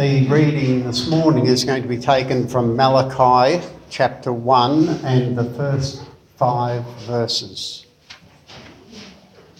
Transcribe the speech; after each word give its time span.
The 0.00 0.26
reading 0.28 0.84
this 0.84 1.10
morning 1.10 1.44
is 1.44 1.62
going 1.62 1.82
to 1.82 1.88
be 1.88 1.98
taken 1.98 2.48
from 2.48 2.74
Malachi 2.74 3.62
chapter 3.90 4.32
1 4.32 4.88
and 5.04 5.36
the 5.36 5.44
first 5.52 6.02
five 6.38 6.86
verses. 7.00 7.84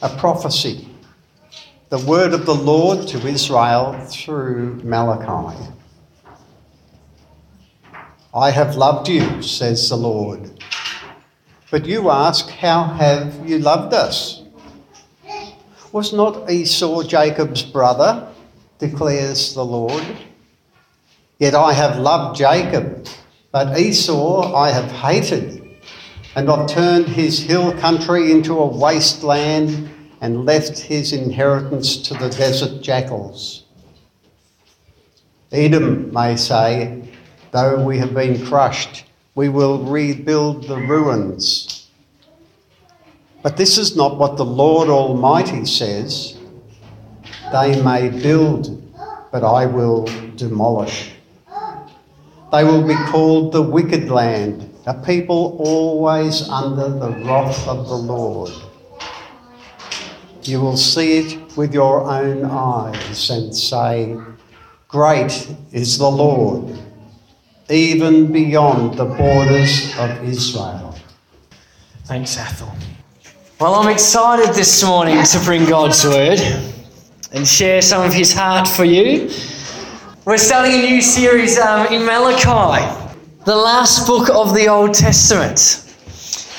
A 0.00 0.08
prophecy. 0.08 0.88
The 1.90 1.98
word 1.98 2.32
of 2.32 2.46
the 2.46 2.54
Lord 2.54 3.06
to 3.08 3.18
Israel 3.26 4.02
through 4.08 4.80
Malachi. 4.82 5.62
I 8.32 8.50
have 8.50 8.76
loved 8.76 9.10
you, 9.10 9.42
says 9.42 9.90
the 9.90 9.96
Lord. 9.96 10.52
But 11.70 11.84
you 11.84 12.08
ask, 12.08 12.48
How 12.48 12.84
have 12.84 13.46
you 13.46 13.58
loved 13.58 13.92
us? 13.92 14.42
Was 15.92 16.14
not 16.14 16.50
Esau 16.50 17.02
Jacob's 17.02 17.62
brother? 17.62 18.26
declares 18.78 19.52
the 19.52 19.62
Lord. 19.62 20.02
Yet 21.40 21.54
I 21.54 21.72
have 21.72 21.98
loved 21.98 22.36
Jacob, 22.36 23.06
but 23.50 23.78
Esau 23.78 24.54
I 24.54 24.68
have 24.72 24.92
hated, 24.92 25.74
and 26.36 26.50
I've 26.50 26.68
turned 26.68 27.08
his 27.08 27.40
hill 27.40 27.72
country 27.78 28.30
into 28.30 28.58
a 28.58 28.66
wasteland 28.66 29.88
and 30.20 30.44
left 30.44 30.78
his 30.78 31.14
inheritance 31.14 31.96
to 32.08 32.14
the 32.14 32.28
desert 32.28 32.82
jackals. 32.82 33.64
Edom 35.50 36.12
may 36.12 36.36
say, 36.36 37.08
Though 37.52 37.82
we 37.86 37.96
have 37.96 38.12
been 38.12 38.44
crushed, 38.44 39.04
we 39.34 39.48
will 39.48 39.82
rebuild 39.82 40.64
the 40.64 40.76
ruins. 40.76 41.88
But 43.42 43.56
this 43.56 43.78
is 43.78 43.96
not 43.96 44.18
what 44.18 44.36
the 44.36 44.44
Lord 44.44 44.90
Almighty 44.90 45.64
says. 45.64 46.36
They 47.50 47.80
may 47.82 48.10
build, 48.10 48.92
but 49.32 49.42
I 49.42 49.64
will 49.64 50.04
demolish. 50.36 51.14
They 52.52 52.64
will 52.64 52.86
be 52.86 52.96
called 53.10 53.52
the 53.52 53.62
wicked 53.62 54.10
land, 54.10 54.68
a 54.86 54.94
people 54.94 55.56
always 55.60 56.48
under 56.48 56.88
the 56.88 57.10
wrath 57.24 57.68
of 57.68 57.88
the 57.88 57.96
Lord. 57.96 58.50
You 60.42 60.60
will 60.60 60.76
see 60.76 61.18
it 61.18 61.56
with 61.56 61.72
your 61.72 62.10
own 62.10 62.44
eyes 62.44 63.30
and 63.30 63.54
say, 63.54 64.16
Great 64.88 65.48
is 65.70 65.98
the 65.98 66.10
Lord 66.10 66.76
even 67.70 68.32
beyond 68.32 68.98
the 68.98 69.04
borders 69.04 69.96
of 69.96 70.24
Israel. 70.24 70.94
Thanks, 72.04 72.36
Athel. 72.36 72.74
Well, 73.60 73.74
I'm 73.74 73.88
excited 73.88 74.54
this 74.54 74.82
morning 74.82 75.22
to 75.22 75.38
bring 75.44 75.66
God's 75.66 76.04
word 76.04 76.40
and 77.32 77.46
share 77.46 77.80
some 77.80 78.04
of 78.04 78.12
his 78.12 78.32
heart 78.32 78.66
for 78.66 78.84
you. 78.84 79.30
We're 80.26 80.36
starting 80.36 80.74
a 80.74 80.82
new 80.82 81.00
series 81.00 81.58
um, 81.58 81.86
in 81.86 82.04
Malachi, 82.04 82.84
the 83.46 83.56
last 83.56 84.06
book 84.06 84.28
of 84.28 84.54
the 84.54 84.68
Old 84.68 84.92
Testament. 84.92 85.82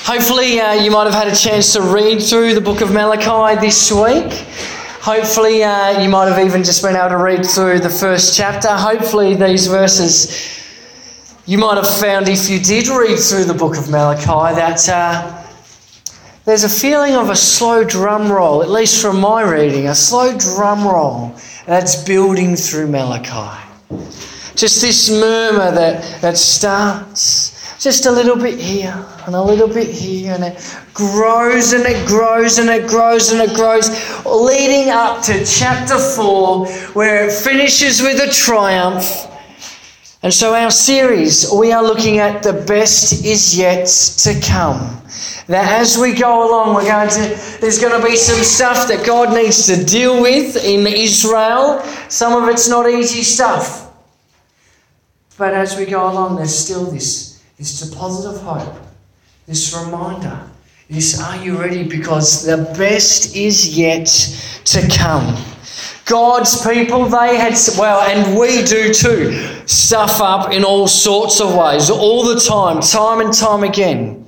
Hopefully, 0.04 0.60
uh, 0.60 0.74
you 0.74 0.90
might 0.90 1.04
have 1.04 1.14
had 1.14 1.28
a 1.28 1.36
chance 1.36 1.72
to 1.74 1.82
read 1.84 2.24
through 2.24 2.56
the 2.56 2.60
book 2.60 2.82
of 2.82 2.92
Malachi 2.92 3.62
this 3.62 3.92
week. 3.92 4.34
Hopefully, 5.02 5.64
uh, 5.64 6.02
you 6.02 6.10
might 6.10 6.26
have 6.26 6.44
even 6.44 6.64
just 6.64 6.82
been 6.82 6.96
able 6.96 7.10
to 7.10 7.18
read 7.18 7.46
through 7.46 7.82
the 7.82 7.90
first 7.90 8.36
chapter. 8.36 8.70
Hopefully, 8.70 9.36
these 9.36 9.68
verses 9.68 10.60
you 11.46 11.60
might 11.60 11.76
have 11.76 12.00
found, 12.00 12.28
if 12.30 12.50
you 12.50 12.60
did 12.60 12.88
read 12.88 13.20
through 13.20 13.44
the 13.44 13.54
book 13.54 13.78
of 13.78 13.92
Malachi, 13.92 14.56
that 14.56 14.90
uh, 14.90 15.44
there's 16.46 16.64
a 16.64 16.70
feeling 16.70 17.14
of 17.14 17.30
a 17.30 17.36
slow 17.36 17.84
drum 17.84 18.32
roll, 18.32 18.64
at 18.64 18.72
least 18.72 19.00
from 19.00 19.22
my 19.22 19.44
reading, 19.44 19.88
a 19.88 19.94
slow 19.94 20.36
drum 20.36 20.84
roll 20.84 21.36
that's 21.66 22.04
building 22.04 22.56
through 22.56 22.88
Malachi. 22.88 23.68
Just 24.56 24.82
this 24.82 25.10
murmur 25.10 25.72
that, 25.72 26.22
that 26.22 26.38
starts 26.38 27.52
just 27.82 28.06
a 28.06 28.12
little 28.12 28.36
bit 28.36 28.60
here 28.60 29.06
and 29.26 29.34
a 29.34 29.42
little 29.42 29.68
bit 29.68 29.88
here, 29.90 30.34
and 30.34 30.44
it 30.44 30.78
grows 30.94 31.74
and 31.74 31.84
it 31.86 32.08
grows 32.08 32.60
and 32.60 32.70
it 32.70 32.88
grows 32.88 33.32
and 33.32 33.42
it 33.42 33.56
grows, 33.56 33.90
leading 34.26 34.92
up 34.92 35.24
to 35.24 35.44
chapter 35.46 35.98
4, 35.98 36.68
where 36.94 37.28
it 37.28 37.34
finishes 37.34 38.02
with 38.02 38.20
a 38.20 38.32
triumph 38.32 39.31
and 40.24 40.32
so, 40.32 40.54
our 40.54 40.70
series, 40.70 41.52
we 41.52 41.72
are 41.72 41.82
looking 41.82 42.20
at 42.20 42.44
the 42.44 42.54
best 42.54 43.26
is 43.26 43.58
yet 43.58 43.88
to 44.20 44.40
come. 44.40 45.02
That 45.48 45.82
as 45.82 45.98
we 45.98 46.14
go 46.14 46.48
along, 46.48 46.76
we're 46.76 46.86
going 46.86 47.10
to, 47.10 47.58
there's 47.60 47.80
going 47.80 48.00
to 48.00 48.08
be 48.08 48.16
some 48.16 48.44
stuff 48.44 48.88
that 48.88 49.04
God 49.04 49.34
needs 49.34 49.66
to 49.66 49.84
deal 49.84 50.22
with 50.22 50.64
in 50.64 50.86
Israel. 50.86 51.82
Some 52.08 52.42
of 52.42 52.48
it's 52.50 52.70
not 52.70 52.88
easy 52.88 53.24
stuff. 53.24 53.92
But 55.40 55.56
as 55.56 55.76
we 55.76 55.86
go 55.86 56.12
along, 56.12 56.36
there's 56.36 56.56
still 56.56 56.86
this, 56.86 57.42
this 57.58 57.80
deposit 57.80 58.30
of 58.30 58.42
hope, 58.42 58.76
this 59.48 59.76
reminder, 59.76 60.40
this 60.88 61.20
are 61.20 61.44
you 61.44 61.58
ready? 61.60 61.82
Because 61.82 62.46
the 62.46 62.58
best 62.78 63.36
is 63.36 63.76
yet 63.76 64.06
to 64.66 64.88
come. 64.96 65.36
God's 66.06 66.66
people, 66.68 67.06
they 67.06 67.38
had, 67.38 67.54
well, 67.78 68.02
and 68.02 68.38
we 68.38 68.64
do 68.64 68.94
too, 68.94 69.32
stuff 69.66 70.20
up 70.20 70.52
in 70.52 70.64
all 70.64 70.88
sorts 70.88 71.40
of 71.40 71.56
ways, 71.56 71.90
all 71.90 72.24
the 72.24 72.40
time, 72.40 72.82
time 72.82 73.22
and 73.22 73.34
time 73.34 73.64
again. 73.64 74.26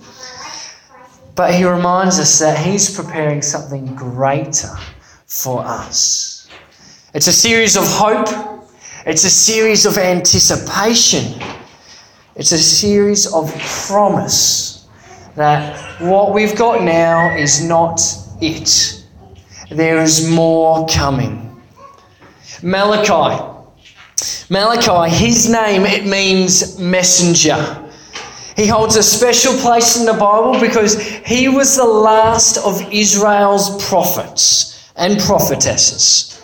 But 1.35 1.53
He 1.55 1.65
reminds 1.65 2.19
us 2.19 2.39
that 2.39 2.57
He's 2.57 2.95
preparing 2.95 3.41
something 3.41 3.95
greater 3.95 4.75
for 5.25 5.63
us. 5.65 6.47
It's 7.13 7.27
a 7.27 7.33
series 7.33 7.75
of 7.75 7.83
hope, 7.85 8.29
it's 9.05 9.23
a 9.23 9.29
series 9.29 9.85
of 9.85 9.97
anticipation, 9.97 11.41
it's 12.35 12.51
a 12.51 12.57
series 12.57 13.31
of 13.33 13.53
promise 13.87 14.87
that 15.35 16.01
what 16.01 16.33
we've 16.33 16.55
got 16.55 16.83
now 16.83 17.35
is 17.35 17.63
not 17.63 18.01
it. 18.41 19.03
There 19.69 20.01
is 20.01 20.29
more 20.29 20.85
coming. 20.87 21.52
Malachi. 22.61 23.51
Malachi, 24.49 25.15
his 25.15 25.49
name, 25.49 25.83
it 25.85 26.05
means 26.05 26.77
messenger. 26.79 27.79
He 28.55 28.67
holds 28.67 28.95
a 28.95 29.03
special 29.03 29.53
place 29.53 29.99
in 29.99 30.05
the 30.05 30.13
Bible 30.13 30.59
because 30.59 30.99
he 31.25 31.47
was 31.47 31.75
the 31.75 31.85
last 31.85 32.57
of 32.57 32.93
Israel's 32.93 33.83
prophets 33.87 34.91
and 34.95 35.19
prophetesses, 35.19 36.43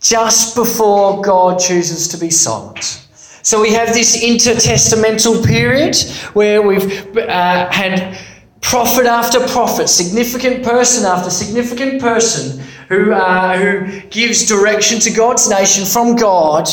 just 0.00 0.54
before 0.54 1.22
God 1.22 1.58
chooses 1.58 2.08
to 2.08 2.18
be 2.18 2.30
silent. 2.30 3.06
So 3.42 3.62
we 3.62 3.72
have 3.72 3.94
this 3.94 4.22
intertestamental 4.22 5.46
period 5.46 5.96
where 6.34 6.60
we've 6.60 7.16
uh, 7.16 7.70
had 7.70 8.18
prophet 8.60 9.06
after 9.06 9.40
prophet, 9.48 9.88
significant 9.88 10.62
person 10.62 11.06
after 11.06 11.30
significant 11.30 12.02
person 12.02 12.62
who, 12.88 13.12
uh, 13.12 13.58
who 13.58 14.00
gives 14.08 14.46
direction 14.46 14.98
to 15.00 15.10
God's 15.10 15.48
nation 15.48 15.84
from 15.84 16.16
God 16.16 16.68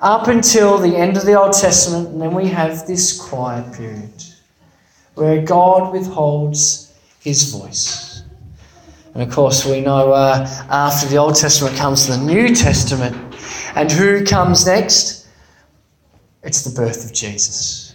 up 0.00 0.28
until 0.28 0.78
the 0.78 0.96
end 0.96 1.16
of 1.16 1.24
the 1.26 1.34
Old 1.34 1.52
Testament. 1.52 2.08
And 2.08 2.20
then 2.20 2.34
we 2.34 2.48
have 2.48 2.86
this 2.86 3.20
quiet 3.20 3.72
period 3.74 4.12
where 5.14 5.42
God 5.42 5.92
withholds 5.92 6.94
his 7.20 7.52
voice. 7.52 8.22
And 9.14 9.22
of 9.22 9.34
course, 9.34 9.66
we 9.66 9.80
know 9.80 10.12
uh, 10.12 10.46
after 10.70 11.08
the 11.08 11.16
Old 11.16 11.34
Testament 11.34 11.76
comes 11.76 12.06
the 12.06 12.18
New 12.18 12.54
Testament. 12.54 13.16
And 13.74 13.90
who 13.90 14.24
comes 14.24 14.66
next? 14.66 15.26
It's 16.44 16.62
the 16.62 16.70
birth 16.70 17.04
of 17.04 17.12
Jesus. 17.12 17.87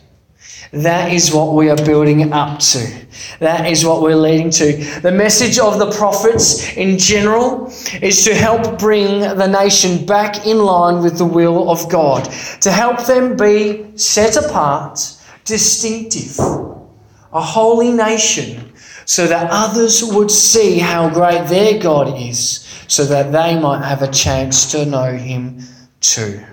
That 0.74 1.14
is 1.14 1.32
what 1.32 1.54
we 1.54 1.70
are 1.70 1.78
building 1.78 2.34
up 2.34 2.60
to. 2.60 2.92
That 3.40 3.68
is 3.68 3.86
what 3.86 4.02
we're 4.02 4.16
leading 4.16 4.50
to. 4.52 4.76
The 5.02 5.12
message 5.12 5.60
of 5.60 5.78
the 5.78 5.92
prophets 5.92 6.76
in 6.76 6.98
general 6.98 7.72
is 8.02 8.24
to 8.24 8.34
help 8.34 8.80
bring 8.80 9.20
the 9.20 9.46
nation 9.46 10.04
back 10.08 10.48
in 10.48 10.58
line 10.58 11.04
with 11.04 11.20
the 11.20 11.26
will 11.26 11.70
of 11.70 11.88
God, 11.90 12.24
to 12.62 12.72
help 12.72 13.06
them 13.06 13.38
be 13.38 13.86
set 13.96 14.36
apart, 14.36 15.00
distinctive, 15.46 16.40
a 16.40 17.42
holy 17.42 17.92
nation, 17.92 18.72
so 19.06 19.28
that 19.28 19.50
others 19.52 20.04
would 20.04 20.32
see 20.32 20.80
how 20.80 21.08
great 21.08 21.48
their 21.50 21.80
God 21.80 22.20
is, 22.20 22.62
so 22.88 23.06
that 23.06 23.32
they 23.32 23.60
might 23.60 23.84
have 23.84 24.02
a 24.02 24.12
chance 24.12 24.72
to 24.72 24.86
know 24.86 25.16
Him 25.16 25.60
too. 26.02 26.44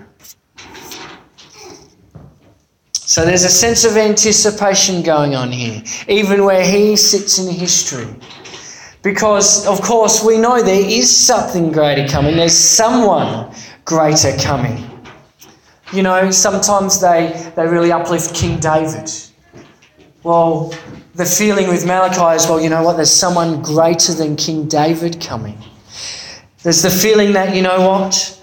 So 3.11 3.25
there's 3.25 3.43
a 3.43 3.49
sense 3.49 3.83
of 3.83 3.97
anticipation 3.97 5.01
going 5.01 5.35
on 5.35 5.51
here, 5.51 5.83
even 6.07 6.45
where 6.45 6.65
he 6.65 6.95
sits 6.95 7.39
in 7.39 7.53
history. 7.53 8.07
Because, 9.01 9.67
of 9.67 9.81
course, 9.81 10.23
we 10.23 10.37
know 10.37 10.63
there 10.63 10.89
is 10.89 11.13
something 11.13 11.73
greater 11.73 12.07
coming, 12.07 12.37
there's 12.37 12.57
someone 12.57 13.53
greater 13.83 14.31
coming. 14.37 14.89
You 15.91 16.03
know, 16.03 16.31
sometimes 16.31 17.01
they, 17.01 17.51
they 17.57 17.67
really 17.67 17.91
uplift 17.91 18.33
King 18.33 18.61
David. 18.61 19.11
Well, 20.23 20.73
the 21.15 21.25
feeling 21.25 21.67
with 21.67 21.85
Malachi 21.85 22.37
is, 22.37 22.47
well, 22.47 22.61
you 22.61 22.69
know 22.69 22.81
what, 22.81 22.95
there's 22.95 23.11
someone 23.11 23.61
greater 23.61 24.13
than 24.13 24.37
King 24.37 24.69
David 24.69 25.19
coming. 25.19 25.57
There's 26.63 26.81
the 26.81 26.89
feeling 26.89 27.33
that, 27.33 27.53
you 27.57 27.61
know 27.61 27.81
what, 27.81 28.41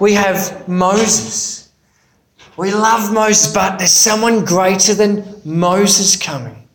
We 0.00 0.14
have 0.14 0.66
Moses. 0.66 1.65
We 2.56 2.72
love 2.72 3.12
Moses, 3.12 3.52
but 3.52 3.78
there's 3.78 3.92
someone 3.92 4.44
greater 4.44 4.94
than 4.94 5.24
Moses 5.44 6.16
coming. 6.16 6.66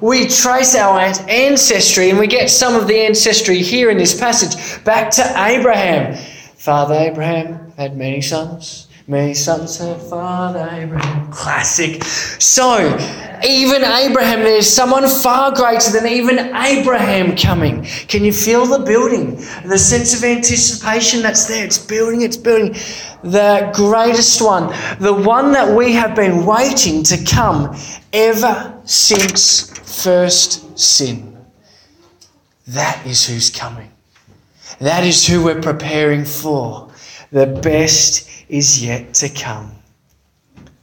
We 0.00 0.28
trace 0.28 0.74
our 0.74 0.98
ancestry 0.98 2.10
and 2.10 2.18
we 2.18 2.26
get 2.26 2.48
some 2.48 2.74
of 2.74 2.86
the 2.86 3.00
ancestry 3.00 3.58
here 3.58 3.90
in 3.90 3.98
this 3.98 4.18
passage 4.18 4.82
back 4.84 5.10
to 5.12 5.22
Abraham. 5.36 6.16
Father 6.56 6.94
Abraham 6.94 7.72
had 7.72 7.96
many 7.96 8.20
sons. 8.20 8.86
Many 9.10 9.34
sons 9.34 9.76
had 9.76 10.00
Father 10.02 10.68
Abraham. 10.70 11.32
Classic. 11.32 12.04
So, 12.04 12.96
even 13.44 13.82
Abraham, 13.82 14.38
there's 14.44 14.72
someone 14.72 15.08
far 15.08 15.52
greater 15.52 15.90
than 15.90 16.06
even 16.06 16.54
Abraham 16.54 17.36
coming. 17.36 17.82
Can 18.06 18.24
you 18.24 18.32
feel 18.32 18.66
the 18.66 18.78
building? 18.78 19.34
The 19.64 19.78
sense 19.78 20.16
of 20.16 20.22
anticipation 20.22 21.22
that's 21.22 21.48
there. 21.48 21.64
It's 21.64 21.76
building, 21.76 22.22
it's 22.22 22.36
building. 22.36 22.74
The 23.24 23.72
greatest 23.74 24.40
one, 24.40 24.68
the 25.00 25.12
one 25.12 25.50
that 25.54 25.76
we 25.76 25.92
have 25.94 26.14
been 26.14 26.46
waiting 26.46 27.02
to 27.02 27.24
come 27.24 27.76
ever 28.12 28.80
since 28.84 29.76
first 30.04 30.78
sin. 30.78 31.36
That 32.68 33.04
is 33.04 33.26
who's 33.26 33.50
coming. 33.50 33.90
That 34.78 35.02
is 35.02 35.26
who 35.26 35.42
we're 35.42 35.60
preparing 35.60 36.24
for. 36.24 36.92
The 37.32 37.46
best 37.46 38.29
is 38.50 38.84
yet 38.84 39.14
to 39.14 39.28
come. 39.28 39.72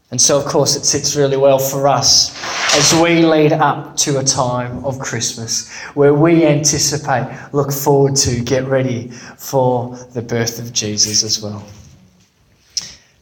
And 0.10 0.22
so, 0.22 0.40
of 0.40 0.46
course, 0.46 0.78
it 0.78 0.86
sits 0.86 1.18
really 1.18 1.36
well 1.36 1.60
for 1.60 1.88
us 1.88 2.32
as 2.76 2.94
we 3.02 3.26
lead 3.26 3.52
up 3.52 3.98
to 3.98 4.20
a 4.20 4.24
time 4.24 4.84
of 4.86 5.00
Christmas 5.00 5.70
where 5.96 6.14
we 6.14 6.46
anticipate, 6.46 7.28
look 7.52 7.74
forward 7.74 8.16
to, 8.18 8.42
get 8.42 8.66
ready 8.66 9.10
for 9.38 9.98
the 10.14 10.22
birth 10.22 10.60
of 10.60 10.72
Jesus 10.72 11.24
as 11.24 11.42
well. 11.42 11.66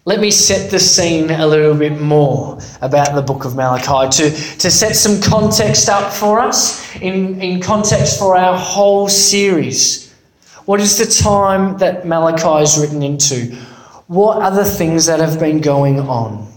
Let 0.08 0.20
me 0.20 0.30
set 0.30 0.70
the 0.70 0.78
scene 0.78 1.32
a 1.32 1.48
little 1.48 1.74
bit 1.74 2.00
more 2.00 2.60
about 2.84 3.16
the 3.16 3.24
book 3.24 3.46
of 3.46 3.56
Malachi 3.56 4.12
to, 4.18 4.30
to 4.60 4.70
set 4.70 4.96
some 4.96 5.20
context 5.20 5.90
up 5.90 6.14
for 6.14 6.40
us, 6.40 6.96
in, 6.98 7.42
in 7.42 7.60
context 7.60 8.20
for 8.20 8.38
our 8.38 8.56
whole 8.56 9.10
series. 9.10 10.14
What 10.66 10.80
is 10.80 11.00
the 11.00 11.08
time 11.08 11.80
that 11.80 12.06
Malachi 12.06 12.62
is 12.62 12.78
written 12.78 13.02
into? 13.02 13.58
What 14.08 14.38
are 14.38 14.52
the 14.52 14.66
things 14.66 15.08
that 15.08 15.20
have 15.20 15.40
been 15.40 15.62
going 15.62 16.00
on? 16.00 16.48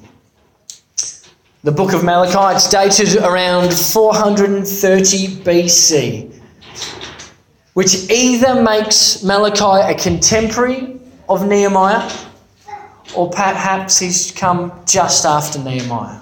The 1.65 1.73
book 1.73 1.95
of 1.95 2.05
Malachi, 2.05 2.56
it's 2.56 2.69
dated 2.69 3.17
around 3.23 3.73
430 3.73 5.29
BC, 5.45 6.41
which 7.73 8.11
either 8.11 8.62
makes 8.62 9.23
Malachi 9.23 9.93
a 9.93 9.99
contemporary 9.99 11.00
of 11.27 11.47
Nehemiah 11.47 12.12
or 13.17 13.31
perhaps 13.31 13.99
he's 13.99 14.31
come 14.31 14.71
just 14.87 15.25
after 15.25 15.59
Nehemiah. 15.59 16.21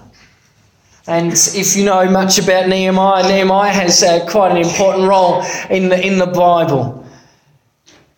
And 1.09 1.33
if 1.33 1.77
you 1.77 1.85
know 1.85 2.09
much 2.09 2.39
about 2.39 2.69
Nehemiah, 2.69 3.25
Nehemiah 3.25 3.73
has 3.73 4.03
uh, 4.03 4.25
quite 4.29 4.53
an 4.53 4.59
important 4.59 5.09
role 5.09 5.43
in 5.71 5.89
the, 5.89 6.05
in 6.05 6.19
the 6.19 6.27
Bible. 6.27 7.06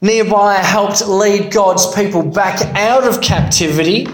Nehemiah 0.01 0.63
helped 0.63 1.09
lead 1.09 1.51
God's 1.51 1.93
people 1.93 2.23
back 2.23 2.61
out 2.77 3.03
of 3.03 3.21
captivity, 3.21 4.07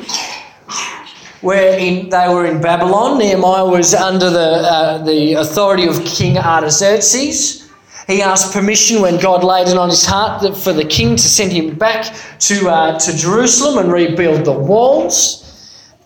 where 1.42 1.78
in, 1.78 2.08
they 2.08 2.26
were 2.26 2.46
in 2.46 2.62
Babylon. 2.62 3.19
Nehemiah 3.19 3.66
was 3.66 3.92
under 3.92 4.31
the, 4.31 4.38
uh, 4.40 5.04
the 5.04 5.34
authority 5.34 5.86
of 5.86 6.02
King 6.06 6.38
Artaxerxes. 6.38 7.70
He 8.06 8.22
asked 8.22 8.54
permission 8.54 9.02
when 9.02 9.20
God 9.20 9.44
laid 9.44 9.69
it 9.69 9.76
on 9.76 9.90
his 9.90 10.06
heart 10.06 10.56
for 10.56 10.72
the 10.72 10.86
king 10.86 11.16
to 11.16 11.22
send 11.22 11.52
him 11.52 11.75
back 11.75 12.16
to, 12.40 12.70
uh, 12.70 12.98
to 12.98 13.14
Jerusalem 13.14 13.84
and 13.84 13.92
rebuild 13.92 14.46
the 14.46 14.52
walls. 14.52 15.44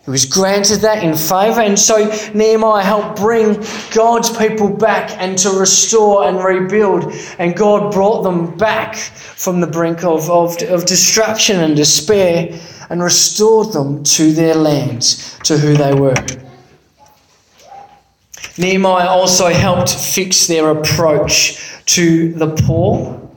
He 0.08 0.10
was 0.10 0.24
granted 0.24 0.76
that 0.76 1.04
in 1.04 1.14
favour, 1.14 1.60
and 1.60 1.78
so 1.78 2.06
Nehemiah 2.32 2.82
helped 2.82 3.18
bring 3.18 3.62
God's 3.92 4.34
people 4.34 4.70
back 4.70 5.10
and 5.18 5.36
to 5.36 5.50
restore 5.50 6.26
and 6.26 6.42
rebuild. 6.42 7.12
And 7.38 7.54
God 7.54 7.92
brought 7.92 8.22
them 8.22 8.56
back 8.56 8.96
from 8.96 9.60
the 9.60 9.66
brink 9.66 10.04
of, 10.04 10.30
of, 10.30 10.56
of 10.62 10.86
destruction 10.86 11.60
and 11.60 11.76
despair 11.76 12.58
and 12.88 13.02
restored 13.02 13.74
them 13.74 14.02
to 14.04 14.32
their 14.32 14.54
lands, 14.54 15.38
to 15.40 15.58
who 15.58 15.74
they 15.74 15.92
were. 15.92 16.14
Nehemiah 18.56 19.08
also 19.08 19.48
helped 19.48 19.94
fix 19.94 20.46
their 20.46 20.70
approach 20.70 21.62
to 21.84 22.32
the 22.32 22.56
poor. 22.64 23.27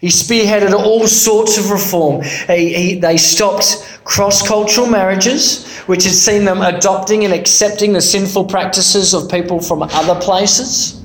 He 0.00 0.08
spearheaded 0.08 0.72
all 0.72 1.06
sorts 1.06 1.58
of 1.58 1.70
reform. 1.70 2.22
He, 2.22 2.72
he, 2.72 2.94
they 2.94 3.18
stopped 3.18 4.00
cross 4.04 4.46
cultural 4.46 4.86
marriages, 4.86 5.78
which 5.80 6.04
had 6.04 6.14
seen 6.14 6.46
them 6.46 6.62
adopting 6.62 7.24
and 7.26 7.34
accepting 7.34 7.92
the 7.92 8.00
sinful 8.00 8.46
practices 8.46 9.12
of 9.12 9.30
people 9.30 9.60
from 9.60 9.82
other 9.82 10.18
places. 10.18 11.04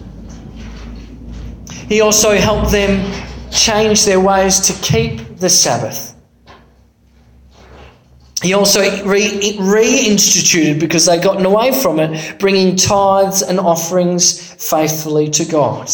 He 1.89 1.99
also 1.99 2.35
helped 2.37 2.71
them 2.71 3.11
change 3.51 4.05
their 4.05 4.19
ways 4.21 4.59
to 4.61 4.73
keep 4.81 5.39
the 5.39 5.49
Sabbath. 5.49 6.15
He 8.41 8.53
also 8.53 8.81
re- 9.05 9.57
reinstituted, 9.57 10.79
because 10.79 11.05
they'd 11.05 11.21
gotten 11.21 11.45
away 11.45 11.73
from 11.73 11.99
it, 11.99 12.39
bringing 12.39 12.75
tithes 12.75 13.41
and 13.41 13.59
offerings 13.59 14.39
faithfully 14.39 15.29
to 15.31 15.45
God. 15.45 15.89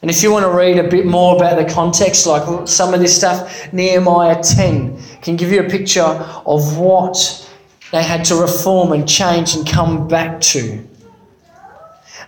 And 0.00 0.10
if 0.10 0.22
you 0.22 0.30
want 0.30 0.44
to 0.44 0.50
read 0.50 0.78
a 0.78 0.88
bit 0.88 1.06
more 1.06 1.36
about 1.36 1.56
the 1.56 1.72
context, 1.72 2.26
like 2.26 2.68
some 2.68 2.94
of 2.94 3.00
this 3.00 3.16
stuff, 3.16 3.72
Nehemiah 3.72 4.40
10 4.40 4.96
can 5.22 5.36
give 5.36 5.50
you 5.50 5.60
a 5.60 5.68
picture 5.68 6.02
of 6.02 6.78
what 6.78 7.48
they 7.90 8.02
had 8.02 8.24
to 8.26 8.36
reform 8.36 8.92
and 8.92 9.08
change 9.08 9.56
and 9.56 9.66
come 9.66 10.06
back 10.06 10.40
to. 10.40 10.86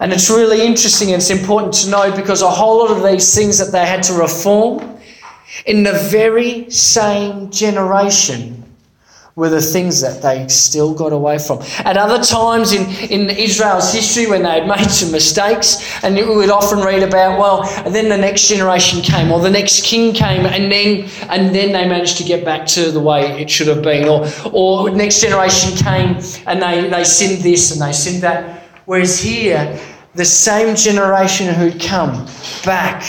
And 0.01 0.13
it's 0.13 0.31
really 0.31 0.67
interesting 0.67 1.09
and 1.13 1.17
it's 1.17 1.31
important 1.31 1.75
to 1.75 1.91
know 1.91 2.17
because 2.17 2.43
a 2.43 2.51
whole 2.51 2.79
lot 2.79 2.91
of 2.91 3.03
these 3.03 3.35
things 3.35 3.59
that 3.59 3.71
they 3.71 3.87
had 3.87 4.03
to 4.05 4.15
reform 4.15 4.99
in 5.67 5.83
the 5.83 5.93
very 5.93 6.71
same 6.71 7.51
generation 7.51 8.60
were 9.37 9.49
the 9.49 9.61
things 9.61 10.01
that 10.01 10.23
they 10.23 10.47
still 10.49 10.93
got 10.93 11.13
away 11.13 11.39
from. 11.39 11.61
At 11.79 11.97
other 11.97 12.23
times 12.23 12.73
in, 12.73 12.91
in 13.11 13.31
Israel's 13.31 13.93
history, 13.93 14.27
when 14.27 14.43
they 14.43 14.61
had 14.61 14.67
made 14.67 14.91
some 14.91 15.13
mistakes, 15.13 16.03
and 16.05 16.15
we 16.15 16.25
would 16.25 16.51
often 16.51 16.81
read 16.81 17.03
about, 17.03 17.39
well, 17.39 17.65
and 17.85 17.95
then 17.95 18.09
the 18.09 18.17
next 18.17 18.49
generation 18.49 19.01
came, 19.01 19.31
or 19.31 19.41
the 19.41 19.51
next 19.51 19.85
king 19.85 20.13
came, 20.13 20.47
and 20.47 20.71
then 20.71 21.09
and 21.29 21.55
then 21.55 21.73
they 21.73 21.89
managed 21.89 22.19
to 22.19 22.25
get 22.25 22.45
back 22.45 22.67
to 22.67 22.91
the 22.91 23.01
way 23.01 23.41
it 23.41 23.49
should 23.49 23.69
have 23.69 23.83
been, 23.83 24.09
or 24.09 24.27
or 24.53 24.91
next 24.91 25.21
generation 25.21 25.77
came 25.77 26.19
and 26.47 26.63
they, 26.63 26.89
they 26.89 27.05
sinned 27.05 27.43
this 27.43 27.73
and 27.73 27.81
they 27.81 27.93
sinned 27.93 28.23
that. 28.23 28.65
Whereas 28.87 29.21
here, 29.21 29.79
the 30.15 30.25
same 30.25 30.75
generation 30.75 31.55
who'd 31.55 31.81
come 31.81 32.27
back 32.65 33.05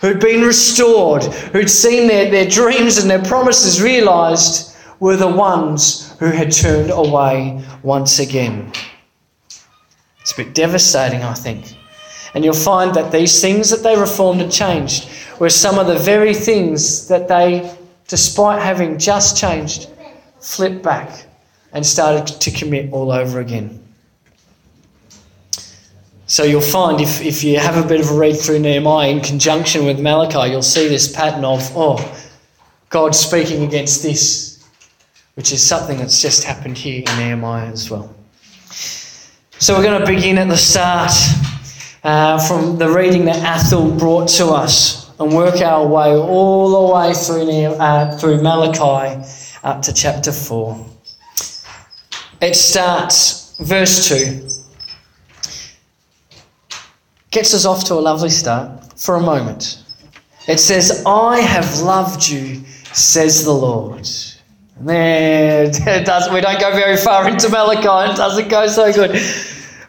who'd 0.00 0.20
been 0.20 0.42
restored, 0.42 1.24
who'd 1.24 1.70
seen 1.70 2.06
their, 2.06 2.30
their 2.30 2.46
dreams 2.46 2.98
and 2.98 3.08
their 3.08 3.22
promises 3.22 3.80
realised, 3.80 4.73
were 5.04 5.16
the 5.18 5.28
ones 5.28 6.16
who 6.18 6.30
had 6.30 6.50
turned 6.50 6.90
away 6.90 7.62
once 7.82 8.20
again. 8.20 8.72
It's 10.22 10.32
a 10.32 10.36
bit 10.36 10.54
devastating, 10.54 11.22
I 11.22 11.34
think. 11.34 11.76
And 12.32 12.42
you'll 12.42 12.54
find 12.54 12.94
that 12.94 13.12
these 13.12 13.38
things 13.38 13.68
that 13.68 13.82
they 13.82 13.98
reformed 14.00 14.40
and 14.40 14.50
changed 14.50 15.10
were 15.38 15.50
some 15.50 15.78
of 15.78 15.88
the 15.88 15.98
very 15.98 16.32
things 16.32 17.06
that 17.08 17.28
they, 17.28 17.70
despite 18.08 18.62
having 18.62 18.96
just 18.96 19.36
changed, 19.36 19.90
flipped 20.40 20.82
back 20.82 21.26
and 21.74 21.84
started 21.84 22.40
to 22.40 22.50
commit 22.50 22.90
all 22.90 23.12
over 23.12 23.40
again. 23.40 23.86
So 26.28 26.44
you'll 26.44 26.62
find 26.62 26.98
if, 26.98 27.20
if 27.20 27.44
you 27.44 27.58
have 27.58 27.76
a 27.76 27.86
bit 27.86 28.00
of 28.00 28.08
a 28.08 28.14
read 28.14 28.38
through 28.38 28.60
Nehemiah 28.60 29.10
in 29.10 29.20
conjunction 29.20 29.84
with 29.84 30.00
Malachi, 30.00 30.50
you'll 30.50 30.62
see 30.62 30.88
this 30.88 31.14
pattern 31.14 31.44
of, 31.44 31.60
oh, 31.76 32.00
God 32.88 33.14
speaking 33.14 33.64
against 33.64 34.02
this, 34.02 34.53
which 35.34 35.52
is 35.52 35.64
something 35.64 35.98
that's 35.98 36.22
just 36.22 36.44
happened 36.44 36.78
here 36.78 36.98
in 36.98 37.18
Nehemiah 37.18 37.66
as 37.66 37.90
well. 37.90 38.14
So 39.58 39.76
we're 39.76 39.82
going 39.82 40.00
to 40.00 40.06
begin 40.06 40.38
at 40.38 40.48
the 40.48 40.56
start 40.56 41.12
uh, 42.02 42.38
from 42.46 42.78
the 42.78 42.88
reading 42.88 43.24
that 43.26 43.36
Athel 43.36 43.90
brought 43.90 44.28
to 44.30 44.46
us 44.46 45.10
and 45.18 45.32
work 45.32 45.60
our 45.60 45.86
way 45.86 46.14
all 46.14 46.88
the 46.88 46.94
way 46.94 47.14
through, 47.14 47.50
uh, 47.50 48.16
through 48.18 48.42
Malachi 48.42 49.24
up 49.62 49.82
to 49.82 49.92
chapter 49.92 50.32
4. 50.32 50.86
It 52.42 52.54
starts, 52.54 53.56
verse 53.58 54.08
2. 54.08 54.48
Gets 57.30 57.54
us 57.54 57.64
off 57.64 57.84
to 57.84 57.94
a 57.94 58.02
lovely 58.02 58.30
start 58.30 58.98
for 58.98 59.16
a 59.16 59.20
moment. 59.20 59.82
It 60.46 60.58
says, 60.58 61.02
I 61.06 61.40
have 61.40 61.80
loved 61.80 62.28
you, 62.28 62.62
says 62.92 63.44
the 63.44 63.52
Lord. 63.52 64.06
Man, 64.80 65.66
it 65.72 66.06
does, 66.06 66.30
we 66.30 66.40
don't 66.40 66.60
go 66.60 66.72
very 66.72 66.96
far 66.96 67.28
into 67.28 67.48
Malachi. 67.48 68.12
It 68.12 68.16
doesn't 68.16 68.48
go 68.48 68.66
so 68.66 68.92
good. 68.92 69.20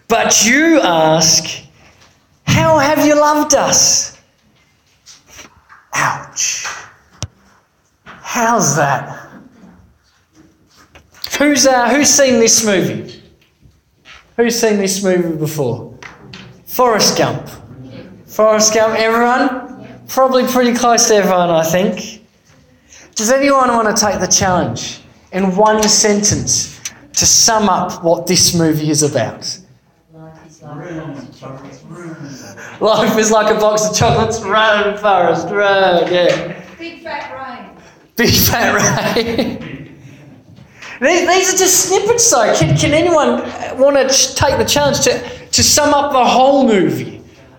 But 0.08 0.46
you 0.46 0.80
ask, 0.82 1.64
How 2.46 2.78
have 2.78 3.06
you 3.06 3.16
loved 3.20 3.56
us? 3.56 4.22
Ouch. 5.94 6.68
How's 8.06 8.76
that? 8.76 9.30
Who's, 11.40 11.66
uh, 11.66 11.90
who's 11.90 12.10
seen 12.10 12.40
this 12.40 12.66
movie? 12.66 13.22
Who's 14.38 14.60
seen 14.60 14.78
this 14.78 15.04
movie 15.04 15.36
before? 15.38 15.98
Forrest 16.66 17.18
Gump. 17.18 17.50
Forrest 18.26 18.74
Gump, 18.74 18.96
everyone? 18.96 20.06
Probably 20.08 20.46
pretty 20.46 20.74
close 20.74 21.08
to 21.08 21.16
everyone, 21.16 21.50
I 21.50 21.64
think. 21.64 22.15
Does 23.16 23.32
anyone 23.32 23.70
want 23.70 23.96
to 23.96 24.06
take 24.06 24.20
the 24.20 24.28
challenge 24.28 25.00
in 25.32 25.56
one 25.56 25.82
sentence 25.84 26.82
to 27.14 27.26
sum 27.26 27.70
up 27.70 28.04
what 28.04 28.28
this 28.28 28.54
movie 28.54 28.90
is 28.90 29.04
about? 29.04 29.58
Life 32.82 33.18
is 33.18 33.32
like 33.32 33.56
a 33.56 33.60
box 33.60 33.86
of 33.86 33.96
chocolates. 33.96 34.42
Run, 34.42 34.98
Forrest, 34.98 35.48
run. 35.48 36.12
Yeah. 36.12 36.62
Big 36.78 37.04
fat 37.04 37.32
rain. 37.34 37.70
Big 38.18 38.34
fat 38.34 39.16
rain. 39.16 39.96
these, 41.00 41.28
these 41.28 41.54
are 41.54 41.58
just 41.58 41.88
snippets, 41.88 42.30
though. 42.30 42.54
Can, 42.58 42.76
can 42.76 42.94
anyone 42.94 43.40
want 43.80 43.96
to 43.96 44.36
take 44.36 44.58
the 44.58 44.66
challenge 44.66 45.00
to, 45.02 45.48
to 45.52 45.64
sum 45.64 45.94
up 45.94 46.12
the 46.12 46.26
whole 46.26 46.68
movie? 46.68 47.15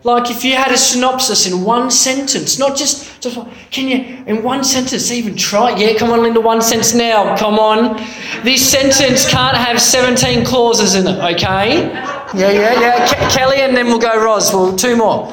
Like 0.07 0.31
if 0.31 0.45
you 0.45 0.55
had 0.55 0.71
a 0.71 0.77
synopsis 0.79 1.49
in 1.51 1.65
one 1.65 1.91
sentence, 1.91 2.61
not 2.61 2.77
just, 2.77 3.21
just 3.21 3.37
can 3.73 3.89
you, 3.89 4.25
in 4.27 4.45
one 4.45 4.63
sentence, 4.63 5.11
even 5.11 5.35
try? 5.35 5.77
Yeah, 5.77 5.99
come 5.99 6.13
on, 6.13 6.23
Linda, 6.23 6.41
one 6.41 6.63
sentence 6.63 6.95
now. 6.95 7.37
Come 7.37 7.59
on. 7.59 7.97
This 8.45 8.71
sentence 8.71 9.29
can't 9.29 9.57
have 9.57 9.81
17 9.81 10.45
clauses 10.45 10.95
in 10.95 11.09
it, 11.09 11.19
okay? 11.35 11.89
Yeah, 11.89 12.53
yeah, 12.53 12.81
yeah. 12.81 13.07
Ke- 13.09 13.33
Kelly, 13.33 13.57
and 13.63 13.77
then 13.77 13.87
we'll 13.87 13.99
go 13.99 14.23
Ros. 14.25 14.53
Well, 14.53 14.77
two 14.77 14.95
more. 14.95 15.27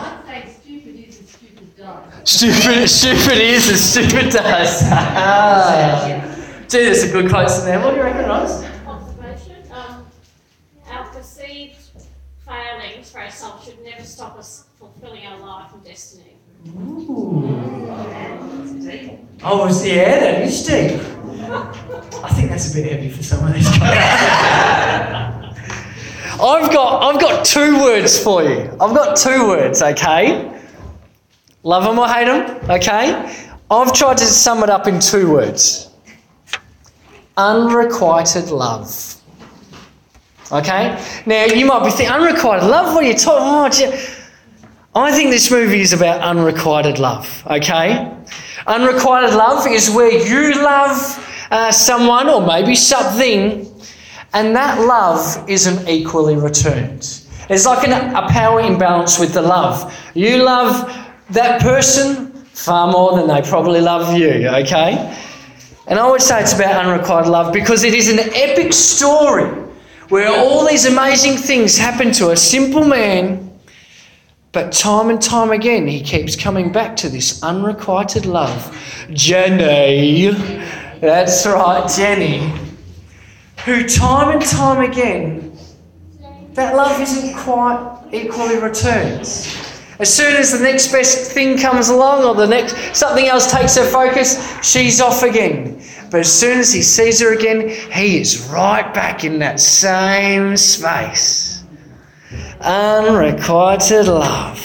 Stupid 0.66 0.96
is 0.98 1.20
and 1.20 1.28
stupid 1.30 1.78
does. 1.78 2.30
Stupid, 2.32 2.90
stupid 2.90 3.38
is 3.38 3.70
and 3.70 3.78
stupid 3.78 4.32
does. 4.32 4.82
Gee, 6.72 6.80
there's 6.80 7.04
a 7.04 7.12
good 7.12 7.30
quotes 7.30 7.60
in 7.60 7.66
there. 7.66 7.80
What 7.80 7.92
do 7.92 7.98
you 7.98 8.02
reckon, 8.02 8.28
Ros? 8.28 8.64
observation. 8.88 9.56
Um, 9.72 10.04
our 10.90 11.06
perceived 11.10 11.76
failings 12.46 13.12
for 13.12 13.20
ourselves 13.20 13.66
should 13.66 13.82
never 13.84 14.04
stop 14.04 14.38
us 14.38 14.66
fulfilling 14.78 15.26
our 15.26 15.40
life 15.40 15.72
and 15.74 15.84
destiny. 18.82 19.20
Oh, 19.44 19.66
it's- 19.66 19.86
yeah, 19.86 20.20
that 20.20 20.42
is 20.42 20.64
deep. 20.64 21.00
I 22.24 22.30
think 22.30 22.50
that's 22.50 22.72
a 22.72 22.76
bit 22.76 22.92
heavy 22.92 23.10
for 23.10 23.22
some 23.24 23.46
of 23.46 23.54
these 23.54 23.70
guys. 23.78 23.80
I've 26.42 26.72
got, 26.74 27.04
I've 27.04 27.22
got 27.22 27.46
two 27.46 27.80
words 27.82 28.22
for 28.22 28.44
you. 28.44 28.72
I've 28.82 28.96
got 28.96 29.16
two 29.18 29.48
words, 29.48 29.82
okay? 29.82 30.52
Love 31.64 31.84
them 31.84 32.00
or 32.00 32.08
hate 32.08 32.26
them, 32.26 32.70
okay? 32.70 33.48
I've 33.70 33.94
tried 33.94 34.18
to 34.18 34.26
sum 34.26 34.64
it 34.64 34.70
up 34.70 34.88
in 34.88 35.00
two 35.00 35.32
words 35.32 35.90
unrequited 37.36 38.50
love. 38.50 39.16
Okay? 40.52 41.04
Now, 41.26 41.46
you 41.46 41.66
might 41.66 41.84
be 41.84 41.90
thinking, 41.90 42.14
unrequited 42.14 42.70
love? 42.70 42.94
What 42.94 43.04
are 43.04 43.08
you 43.08 43.16
talking 43.16 43.88
oh, 43.88 43.92
gee- 43.92 43.98
I 44.96 45.12
think 45.12 45.32
this 45.32 45.50
movie 45.50 45.82
is 45.82 45.92
about 45.92 46.22
unrequited 46.22 47.00
love, 47.00 47.44
okay? 47.48 48.16
Unrequited 48.68 49.34
love 49.34 49.66
is 49.66 49.90
where 49.90 50.12
you 50.12 50.62
love 50.62 51.48
uh, 51.50 51.72
someone 51.72 52.30
or 52.30 52.46
maybe 52.46 52.76
something, 52.76 53.68
and 54.34 54.56
that 54.56 54.80
love 54.82 55.50
isn't 55.50 55.90
equally 55.90 56.36
returned. 56.36 57.22
It's 57.50 57.66
like 57.66 57.88
an, 57.88 58.16
a 58.16 58.28
power 58.30 58.62
imbalance 58.62 59.18
with 59.18 59.34
the 59.34 59.42
love. 59.42 59.92
You 60.14 60.44
love 60.44 60.96
that 61.32 61.60
person 61.62 62.32
far 62.54 62.92
more 62.92 63.18
than 63.18 63.28
they 63.28 63.42
probably 63.50 63.82
love 63.82 64.16
you, 64.16 64.48
okay? 64.48 65.18
And 65.88 65.98
I 65.98 66.10
would 66.10 66.22
say 66.22 66.40
it's 66.40 66.54
about 66.54 66.86
unrequited 66.86 67.32
love 67.32 67.52
because 67.52 67.84
it 67.84 67.96
is 67.96 68.10
an 68.10 68.20
epic 68.20 68.74
story 68.74 69.50
where 70.10 70.30
all 70.30 70.68
these 70.68 70.86
amazing 70.86 71.38
things 71.38 71.78
happen 71.80 72.12
to 72.14 72.30
a 72.30 72.38
simple 72.38 72.86
man, 72.86 73.53
but 74.54 74.72
time 74.72 75.10
and 75.10 75.22
time 75.22 75.52
again 75.52 75.88
he 75.88 76.00
keeps 76.00 76.36
coming 76.36 76.72
back 76.72 76.96
to 76.96 77.10
this 77.10 77.44
unrequited 77.44 78.26
love. 78.26 78.78
Jenny, 79.12 80.32
that's 81.02 81.46
right, 81.46 81.92
Jenny, 81.94 82.54
who 83.66 83.88
time 83.88 84.30
and 84.30 84.42
time 84.42 84.90
again, 84.90 85.58
that 86.54 86.76
love 86.76 87.02
isn't 87.02 87.36
quite 87.36 88.00
equally 88.14 88.58
returned. 88.58 89.28
As 90.00 90.14
soon 90.14 90.36
as 90.36 90.52
the 90.52 90.60
next 90.60 90.92
best 90.92 91.32
thing 91.32 91.58
comes 91.58 91.90
along 91.90 92.24
or 92.24 92.36
the 92.36 92.48
next 92.48 92.96
something 92.96 93.26
else 93.26 93.52
takes 93.52 93.76
her 93.76 93.86
focus, 93.86 94.60
she's 94.62 95.02
off 95.02 95.24
again. 95.24 95.82
But 96.12 96.20
as 96.20 96.32
soon 96.32 96.60
as 96.60 96.72
he 96.72 96.84
sees 96.84 97.20
her 97.22 97.34
again, 97.34 97.70
he 97.70 98.20
is 98.20 98.48
right 98.50 98.94
back 98.94 99.24
in 99.24 99.40
that 99.40 99.60
same 99.60 100.58
space. 100.58 101.53
Unrequited 102.62 104.08
love. 104.08 104.60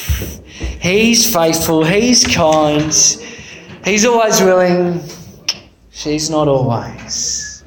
He's 0.80 1.32
faithful, 1.32 1.84
he's 1.84 2.24
kind, 2.24 2.92
he's 3.84 4.04
always 4.04 4.40
willing, 4.40 5.02
she's 5.90 6.30
not 6.30 6.48
always. 6.48 7.64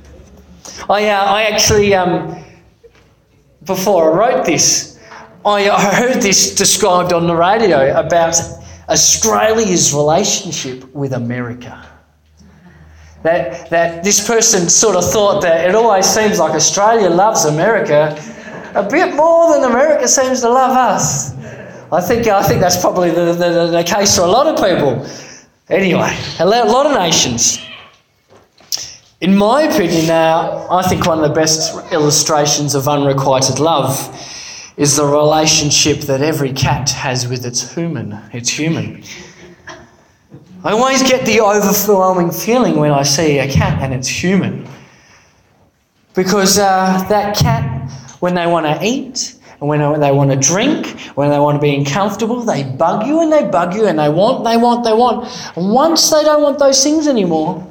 I, 0.89 1.09
uh, 1.09 1.25
I 1.25 1.43
actually, 1.43 1.93
um, 1.93 2.43
before 3.65 4.11
I 4.11 4.17
wrote 4.17 4.45
this, 4.45 4.99
I 5.45 5.69
I 5.69 5.95
heard 5.95 6.21
this 6.21 6.55
described 6.55 7.13
on 7.13 7.27
the 7.27 7.35
radio 7.35 7.97
about 7.97 8.35
Australia's 8.89 9.93
relationship 9.93 10.93
with 10.93 11.13
America. 11.13 11.85
That, 13.23 13.69
that 13.69 14.03
this 14.03 14.25
person 14.25 14.67
sort 14.69 14.95
of 14.95 15.09
thought 15.11 15.41
that 15.43 15.69
it 15.69 15.75
always 15.75 16.07
seems 16.07 16.39
like 16.39 16.53
Australia 16.53 17.09
loves 17.09 17.45
America 17.45 18.15
a 18.75 18.87
bit 18.87 19.15
more 19.15 19.53
than 19.53 19.69
America 19.69 20.07
seems 20.07 20.41
to 20.41 20.49
love 20.49 20.75
us. 20.75 21.33
I 21.91 21.99
think, 21.99 22.27
I 22.27 22.41
think 22.43 22.61
that's 22.61 22.79
probably 22.79 23.09
the, 23.11 23.33
the, 23.33 23.67
the 23.67 23.83
case 23.83 24.15
for 24.15 24.23
a 24.23 24.27
lot 24.27 24.47
of 24.47 24.55
people. 24.55 25.05
Anyway, 25.69 26.17
a 26.39 26.45
lot 26.45 26.85
of 26.85 26.93
nations. 26.93 27.59
In 29.19 29.37
my 29.37 29.63
opinion, 29.63 30.07
now, 30.07 30.67
I 30.71 30.81
think 30.87 31.05
one 31.05 31.23
of 31.23 31.27
the 31.27 31.35
best 31.35 31.91
illustrations 31.91 32.75
of 32.75 32.87
unrequited 32.87 33.59
love 33.59 33.93
is 34.77 34.95
the 34.95 35.05
relationship 35.05 35.99
that 36.01 36.21
every 36.21 36.51
cat 36.53 36.89
has 36.89 37.27
with 37.27 37.45
its 37.45 37.73
human. 37.73 38.19
Its 38.33 38.49
human. 38.49 39.03
I 40.63 40.71
always 40.71 41.03
get 41.03 41.25
the 41.25 41.41
overwhelming 41.41 42.31
feeling 42.31 42.77
when 42.77 42.91
I 42.91 43.03
see 43.03 43.39
a 43.39 43.51
cat 43.51 43.81
and 43.81 43.93
it's 43.93 44.07
human. 44.07 44.67
Because 46.13 46.57
uh, 46.57 47.05
that 47.09 47.37
cat, 47.37 47.80
when 48.21 48.33
they 48.35 48.47
want 48.47 48.65
to 48.65 48.79
eat, 48.85 49.35
and 49.59 49.69
when 49.69 49.99
they 49.99 50.11
want 50.11 50.31
to 50.31 50.37
drink, 50.37 50.87
when 51.15 51.29
they 51.29 51.37
want 51.37 51.55
to 51.55 51.61
be 51.61 51.75
uncomfortable, 51.75 52.41
they 52.41 52.63
bug 52.63 53.05
you 53.05 53.21
and 53.21 53.31
they 53.31 53.43
bug 53.47 53.75
you 53.75 53.85
and 53.85 53.99
they 53.99 54.09
want, 54.09 54.43
they 54.43 54.57
want, 54.57 54.83
they 54.83 54.93
want. 54.93 55.27
And 55.55 55.71
once 55.71 56.09
they 56.09 56.23
don't 56.23 56.41
want 56.41 56.57
those 56.57 56.83
things 56.83 57.07
anymore, 57.07 57.67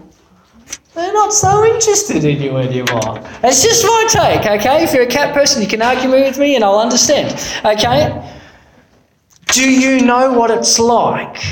they're 0.94 1.12
not 1.12 1.32
so 1.32 1.64
interested 1.64 2.24
in 2.24 2.42
you 2.42 2.56
anymore. 2.58 3.20
It's 3.42 3.62
just 3.62 3.84
my 3.84 4.06
take, 4.08 4.46
okay? 4.60 4.84
If 4.84 4.92
you're 4.92 5.04
a 5.04 5.08
cat 5.08 5.34
person, 5.34 5.62
you 5.62 5.68
can 5.68 5.82
argue 5.82 6.10
with 6.10 6.38
me 6.38 6.54
and 6.54 6.64
I'll 6.64 6.78
understand, 6.78 7.32
okay? 7.64 8.36
Do 9.46 9.68
you 9.68 10.00
know 10.04 10.32
what 10.32 10.50
it's 10.50 10.78
like 10.78 11.42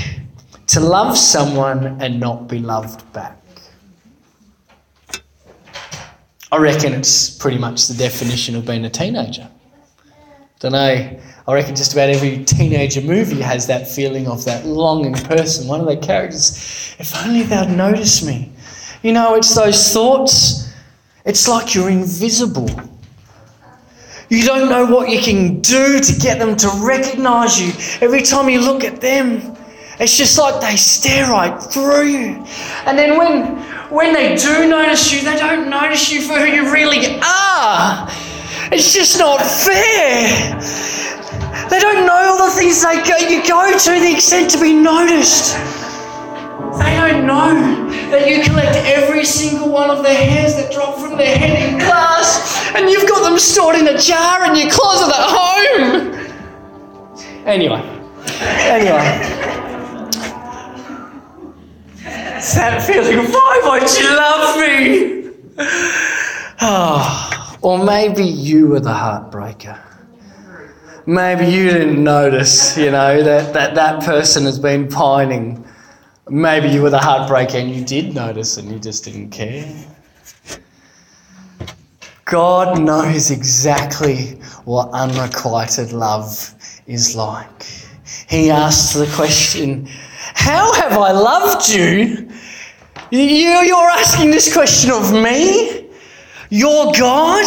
to 0.69 0.81
love 0.81 1.17
someone 1.17 2.01
and 2.01 2.21
not 2.21 2.49
be 2.49 2.59
loved 2.59 3.13
back? 3.13 3.37
I 6.51 6.57
reckon 6.57 6.95
it's 6.95 7.29
pretty 7.29 7.59
much 7.59 7.89
the 7.89 7.95
definition 7.95 8.57
of 8.57 8.65
being 8.65 8.85
a 8.85 8.91
teenager. 8.91 9.49
Don't 10.61 10.73
know. 10.73 11.21
I 11.47 11.55
reckon 11.55 11.77
just 11.77 11.93
about 11.93 12.09
every 12.09 12.45
teenager 12.45 13.01
movie 13.01 13.41
has 13.41 13.67
that 13.67 13.87
feeling 13.87 14.27
of 14.27 14.45
that 14.47 14.67
longing 14.67 15.15
person. 15.15 15.69
One 15.69 15.81
of 15.81 15.87
the 15.87 15.97
characters, 15.97 16.95
if 16.99 17.15
only 17.25 17.43
they'd 17.43 17.71
notice 17.71 18.25
me. 18.25 18.51
You 19.03 19.13
know, 19.13 19.35
it's 19.35 19.55
those 19.55 19.93
thoughts. 19.93 20.73
It's 21.25 21.47
like 21.47 21.75
you're 21.75 21.91
invisible. 21.91 22.69
You 24.31 24.43
don't 24.45 24.69
know 24.69 24.87
what 24.87 25.11
you 25.11 25.21
can 25.21 25.61
do 25.61 26.01
to 26.01 26.19
get 26.19 26.39
them 26.39 26.57
to 26.57 26.71
recognize 26.83 27.61
you. 27.61 27.73
Every 28.01 28.23
time 28.23 28.49
you 28.49 28.61
look 28.61 28.85
at 28.85 29.01
them, 29.01 29.57
it's 30.01 30.17
just 30.17 30.39
like 30.39 30.61
they 30.61 30.77
stare 30.77 31.31
right 31.31 31.63
through 31.63 32.07
you. 32.07 32.47
And 32.85 32.99
then 32.99 33.17
when 33.17 33.57
when 33.91 34.13
they 34.13 34.37
do 34.37 34.69
notice 34.69 35.13
you, 35.13 35.23
they 35.23 35.37
don't 35.37 35.71
notice 35.71 36.11
you 36.11 36.21
for 36.23 36.39
who 36.39 36.47
you 36.47 36.73
really 36.73 37.19
are. 37.21 38.09
It's 38.71 38.93
just 38.93 39.19
not 39.19 39.41
fair. 39.41 40.61
They 41.71 41.81
don't 41.81 42.07
know 42.07 42.37
all 42.39 42.47
the 42.47 42.55
things 42.55 42.83
they 42.83 43.03
go, 43.03 43.17
you 43.17 43.47
go 43.47 43.77
to 43.77 43.91
the 44.01 44.13
extent 44.15 44.51
to 44.51 44.61
be 44.61 44.75
noticed. 44.75 45.57
They 46.79 46.97
don't 46.97 47.27
know 47.27 47.91
that 48.11 48.29
you 48.29 48.43
collect 48.45 48.77
every 48.87 49.25
single 49.25 49.71
one 49.71 49.91
of 49.91 50.03
the 50.03 50.13
hairs 50.13 50.55
that 50.57 50.73
drop 50.73 50.99
from 50.99 51.17
their 51.17 51.37
head 51.37 51.73
in 51.73 51.81
class 51.81 52.73
and 52.75 52.89
you've 52.91 53.09
got 53.09 53.29
them 53.29 53.39
stored 53.39 53.77
in 53.77 53.89
a 53.89 53.99
jar 53.99 54.45
in 54.47 54.57
your 54.57 54.71
closet 54.71 55.13
at 55.15 55.29
home. 55.29 56.15
Anyway, 57.47 57.81
anyway. 58.69 59.58
That 62.39 62.85
feeling 62.87 63.33
why 63.33 63.61
won't 63.65 63.99
you 63.99 64.17
love 64.17 64.59
me? 64.59 65.19
Oh, 66.61 67.59
or 67.63 67.85
maybe 67.85 68.25
you 68.25 68.69
were 68.69 68.79
the 68.81 68.91
heartbreaker. 68.91 69.79
Maybe 71.05 71.47
you 71.47 71.65
didn't 71.65 72.03
notice, 72.05 72.79
you 72.79 72.93
know, 72.93 73.23
that, 73.25 73.53
that 73.55 73.75
that 73.75 74.05
person 74.05 74.45
has 74.45 74.59
been 74.59 74.89
pining. 74.89 75.65
Maybe 76.29 76.69
you 76.69 76.83
were 76.83 76.91
the 76.91 76.99
heartbreaker 76.99 77.55
and 77.55 77.75
you 77.75 77.85
did 77.85 78.15
notice 78.15 78.57
and 78.57 78.71
you 78.71 78.79
just 78.79 79.05
didn't 79.05 79.31
care. 79.31 79.67
God 82.25 82.81
knows 82.81 83.33
exactly 83.33 84.39
what 84.65 84.91
unrequited 84.93 85.93
love 85.93 86.55
is 86.87 87.17
like. 87.17 87.65
He 88.29 88.51
asks 88.51 88.95
the 88.95 89.07
question, 89.17 89.89
How 90.39 90.73
have 90.75 90.93
I 90.97 91.11
loved 91.11 91.69
you? 91.69 92.29
You- 93.11 93.63
You're 93.71 93.91
asking 93.91 94.31
this 94.31 94.53
question 94.53 94.91
of 94.93 95.13
me? 95.13 95.87
Your 96.51 96.93
God? 96.93 97.45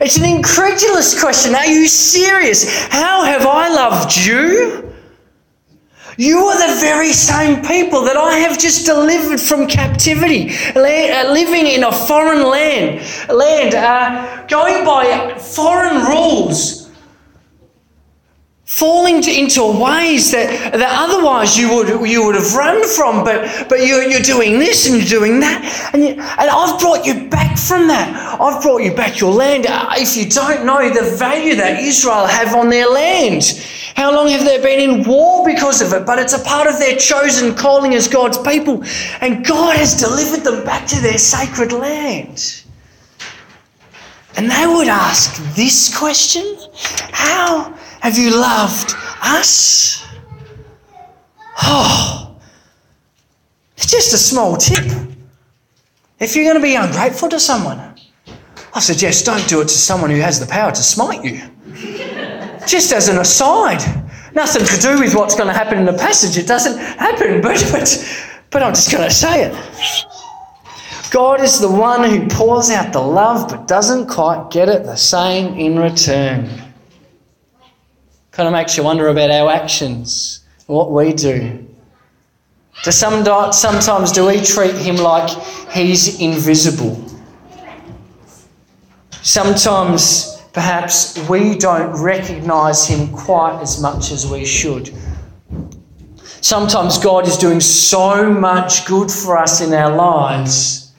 It's 0.00 0.16
an 0.16 0.24
incredulous 0.24 1.18
question. 1.20 1.54
Are 1.54 1.66
you 1.66 1.86
serious? 1.86 2.86
How 2.88 3.22
have 3.24 3.46
I 3.46 3.68
loved 3.68 4.16
you? 4.16 4.88
You 6.16 6.38
are 6.46 6.68
the 6.68 6.80
very 6.80 7.12
same 7.12 7.62
people 7.62 8.02
that 8.02 8.16
I 8.16 8.34
have 8.38 8.58
just 8.58 8.86
delivered 8.86 9.40
from 9.40 9.66
captivity, 9.66 10.50
uh, 10.74 11.32
living 11.32 11.66
in 11.66 11.84
a 11.84 11.92
foreign 11.92 12.42
land, 12.48 13.00
land 13.28 13.74
uh, 13.74 14.44
going 14.46 14.84
by 14.84 15.34
foreign 15.38 16.04
rules, 16.04 16.81
falling 18.72 19.20
to- 19.20 19.30
into 19.30 19.62
ways 19.62 20.30
that, 20.30 20.72
that 20.72 20.92
otherwise 21.04 21.58
you 21.58 21.68
would 21.74 22.08
you 22.08 22.24
would 22.24 22.34
have 22.34 22.54
run 22.54 22.82
from. 22.88 23.22
But 23.22 23.68
but 23.68 23.86
you're, 23.86 24.02
you're 24.02 24.20
doing 24.34 24.58
this 24.58 24.86
and 24.86 24.96
you're 24.96 25.20
doing 25.20 25.40
that, 25.40 25.90
and 25.92 26.02
you, 26.02 26.10
and 26.10 26.50
I've 26.50 26.80
brought 26.80 27.04
you 27.04 27.28
back 27.28 27.58
from 27.58 27.86
that. 27.88 28.08
I've 28.40 28.62
brought 28.62 28.82
you 28.82 28.94
back 28.94 29.20
your 29.20 29.32
land. 29.32 29.66
Uh, 29.66 29.90
If 29.96 30.16
you 30.16 30.26
don't 30.28 30.64
know 30.64 30.88
the 30.88 31.16
value 31.16 31.54
that 31.56 31.80
Israel 31.80 32.26
have 32.26 32.54
on 32.54 32.70
their 32.70 32.88
land. 32.88 33.44
How 33.94 34.10
long 34.10 34.28
have 34.30 34.46
they 34.46 34.58
been 34.62 34.80
in 34.80 35.04
war 35.06 35.44
because 35.44 35.82
of 35.82 35.92
it? 35.92 36.06
But 36.06 36.18
it's 36.18 36.32
a 36.32 36.42
part 36.42 36.66
of 36.66 36.78
their 36.78 36.96
chosen 36.96 37.54
calling 37.54 37.94
as 37.94 38.08
God's 38.08 38.38
people. 38.38 38.82
And 39.20 39.44
God 39.44 39.76
has 39.76 40.00
delivered 40.00 40.44
them 40.44 40.64
back 40.64 40.86
to 40.88 41.00
their 41.02 41.18
sacred 41.18 41.72
land. 41.72 42.64
And 44.34 44.50
they 44.50 44.66
would 44.66 44.88
ask 44.88 45.36
this 45.54 45.94
question 45.94 46.56
How 47.12 47.74
have 48.02 48.18
you 48.18 48.30
loved 48.38 48.94
us? 49.22 50.04
Oh, 51.62 52.36
it's 53.76 53.90
just 53.90 54.12
a 54.12 54.18
small 54.18 54.56
tip. 54.56 54.84
If 56.20 56.36
you're 56.36 56.44
going 56.44 56.56
to 56.56 56.62
be 56.62 56.74
ungrateful 56.74 57.28
to 57.30 57.40
someone, 57.40 57.78
I 58.74 58.80
suggest 58.80 59.24
don't 59.24 59.48
do 59.48 59.60
it 59.60 59.64
to 59.64 59.74
someone 59.74 60.10
who 60.10 60.20
has 60.20 60.38
the 60.38 60.46
power 60.46 60.70
to 60.70 60.82
smite 60.82 61.24
you 61.24 61.40
just 62.66 62.92
as 62.92 63.08
an 63.08 63.18
aside, 63.18 63.82
nothing 64.34 64.64
to 64.64 64.80
do 64.80 64.98
with 64.98 65.14
what's 65.14 65.34
going 65.34 65.48
to 65.48 65.52
happen 65.52 65.78
in 65.78 65.84
the 65.84 65.92
passage. 65.92 66.38
It 66.38 66.46
doesn't 66.46 66.78
happen, 66.78 67.40
but 67.40 67.62
but 67.70 68.28
but 68.50 68.62
I'm 68.62 68.74
just 68.74 68.90
going 68.90 69.04
to 69.04 69.14
say 69.14 69.44
it. 69.44 70.06
God 71.10 71.40
is 71.40 71.60
the 71.60 71.70
one 71.70 72.08
who 72.08 72.26
pours 72.28 72.70
out 72.70 72.92
the 72.92 73.00
love, 73.00 73.48
but 73.48 73.68
doesn't 73.68 74.08
quite 74.08 74.50
get 74.50 74.68
it 74.68 74.84
the 74.84 74.96
same 74.96 75.58
in 75.58 75.78
return. 75.78 76.71
Kind 78.32 78.46
of 78.46 78.52
makes 78.52 78.78
you 78.78 78.82
wonder 78.82 79.08
about 79.08 79.30
our 79.30 79.50
actions, 79.50 80.40
what 80.66 80.90
we 80.90 81.12
do. 81.12 81.68
Do 82.82 82.90
some, 82.90 83.24
sometimes 83.52 84.10
do 84.10 84.26
we 84.26 84.40
treat 84.40 84.74
him 84.74 84.96
like 84.96 85.28
he's 85.70 86.18
invisible? 86.18 87.06
Sometimes 89.20 90.42
perhaps 90.54 91.18
we 91.28 91.56
don't 91.58 91.92
recognize 92.02 92.86
him 92.86 93.12
quite 93.12 93.60
as 93.60 93.80
much 93.82 94.10
as 94.10 94.26
we 94.26 94.46
should. 94.46 94.90
Sometimes 96.40 96.96
God 96.96 97.28
is 97.28 97.36
doing 97.36 97.60
so 97.60 98.32
much 98.32 98.86
good 98.86 99.10
for 99.10 99.36
us 99.36 99.60
in 99.60 99.74
our 99.74 99.94
lives 99.94 100.91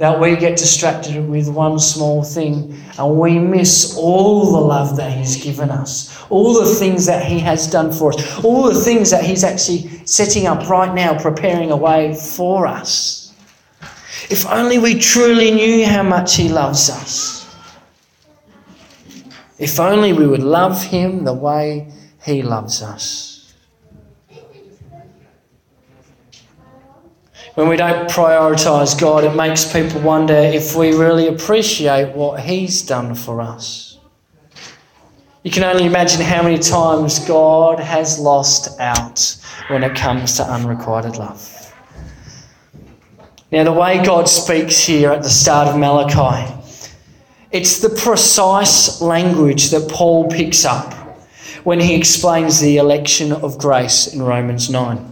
that 0.00 0.18
we 0.18 0.34
get 0.34 0.56
distracted 0.56 1.28
with 1.28 1.46
one 1.46 1.78
small 1.78 2.24
thing 2.24 2.74
and 2.98 3.18
we 3.18 3.38
miss 3.38 3.94
all 3.98 4.50
the 4.50 4.58
love 4.58 4.96
that 4.96 5.12
he's 5.12 5.36
given 5.36 5.68
us, 5.70 6.24
all 6.30 6.58
the 6.58 6.74
things 6.74 7.04
that 7.04 7.22
he 7.22 7.38
has 7.38 7.70
done 7.70 7.92
for 7.92 8.14
us, 8.14 8.42
all 8.42 8.62
the 8.62 8.80
things 8.80 9.10
that 9.10 9.22
he's 9.22 9.44
actually 9.44 9.90
setting 10.06 10.46
up 10.46 10.66
right 10.70 10.94
now, 10.94 11.18
preparing 11.20 11.70
a 11.70 11.76
way 11.76 12.14
for 12.14 12.66
us. 12.66 13.34
If 14.30 14.46
only 14.46 14.78
we 14.78 14.98
truly 14.98 15.50
knew 15.50 15.84
how 15.84 16.02
much 16.02 16.34
he 16.34 16.48
loves 16.48 16.88
us. 16.88 17.54
If 19.58 19.78
only 19.78 20.14
we 20.14 20.26
would 20.26 20.42
love 20.42 20.82
him 20.82 21.24
the 21.24 21.34
way 21.34 21.92
he 22.24 22.40
loves 22.40 22.80
us. 22.80 23.29
When 27.60 27.68
we 27.68 27.76
don't 27.76 28.08
prioritise 28.08 28.98
God, 28.98 29.22
it 29.22 29.34
makes 29.34 29.70
people 29.70 30.00
wonder 30.00 30.32
if 30.32 30.74
we 30.74 30.96
really 30.96 31.28
appreciate 31.28 32.16
what 32.16 32.40
he's 32.40 32.80
done 32.80 33.14
for 33.14 33.42
us. 33.42 33.98
You 35.42 35.50
can 35.50 35.64
only 35.64 35.84
imagine 35.84 36.22
how 36.22 36.42
many 36.42 36.56
times 36.56 37.18
God 37.18 37.78
has 37.78 38.18
lost 38.18 38.80
out 38.80 39.36
when 39.68 39.84
it 39.84 39.94
comes 39.94 40.38
to 40.38 40.42
unrequited 40.42 41.18
love. 41.18 41.74
Now, 43.52 43.64
the 43.64 43.72
way 43.72 44.02
God 44.02 44.26
speaks 44.26 44.78
here 44.78 45.10
at 45.10 45.22
the 45.22 45.28
start 45.28 45.68
of 45.68 45.78
Malachi, 45.78 46.50
it's 47.52 47.80
the 47.80 47.90
precise 47.90 49.02
language 49.02 49.68
that 49.68 49.86
Paul 49.90 50.30
picks 50.30 50.64
up 50.64 50.94
when 51.64 51.78
he 51.78 51.94
explains 51.94 52.58
the 52.58 52.78
election 52.78 53.32
of 53.32 53.58
grace 53.58 54.14
in 54.14 54.22
Romans 54.22 54.70
9. 54.70 55.09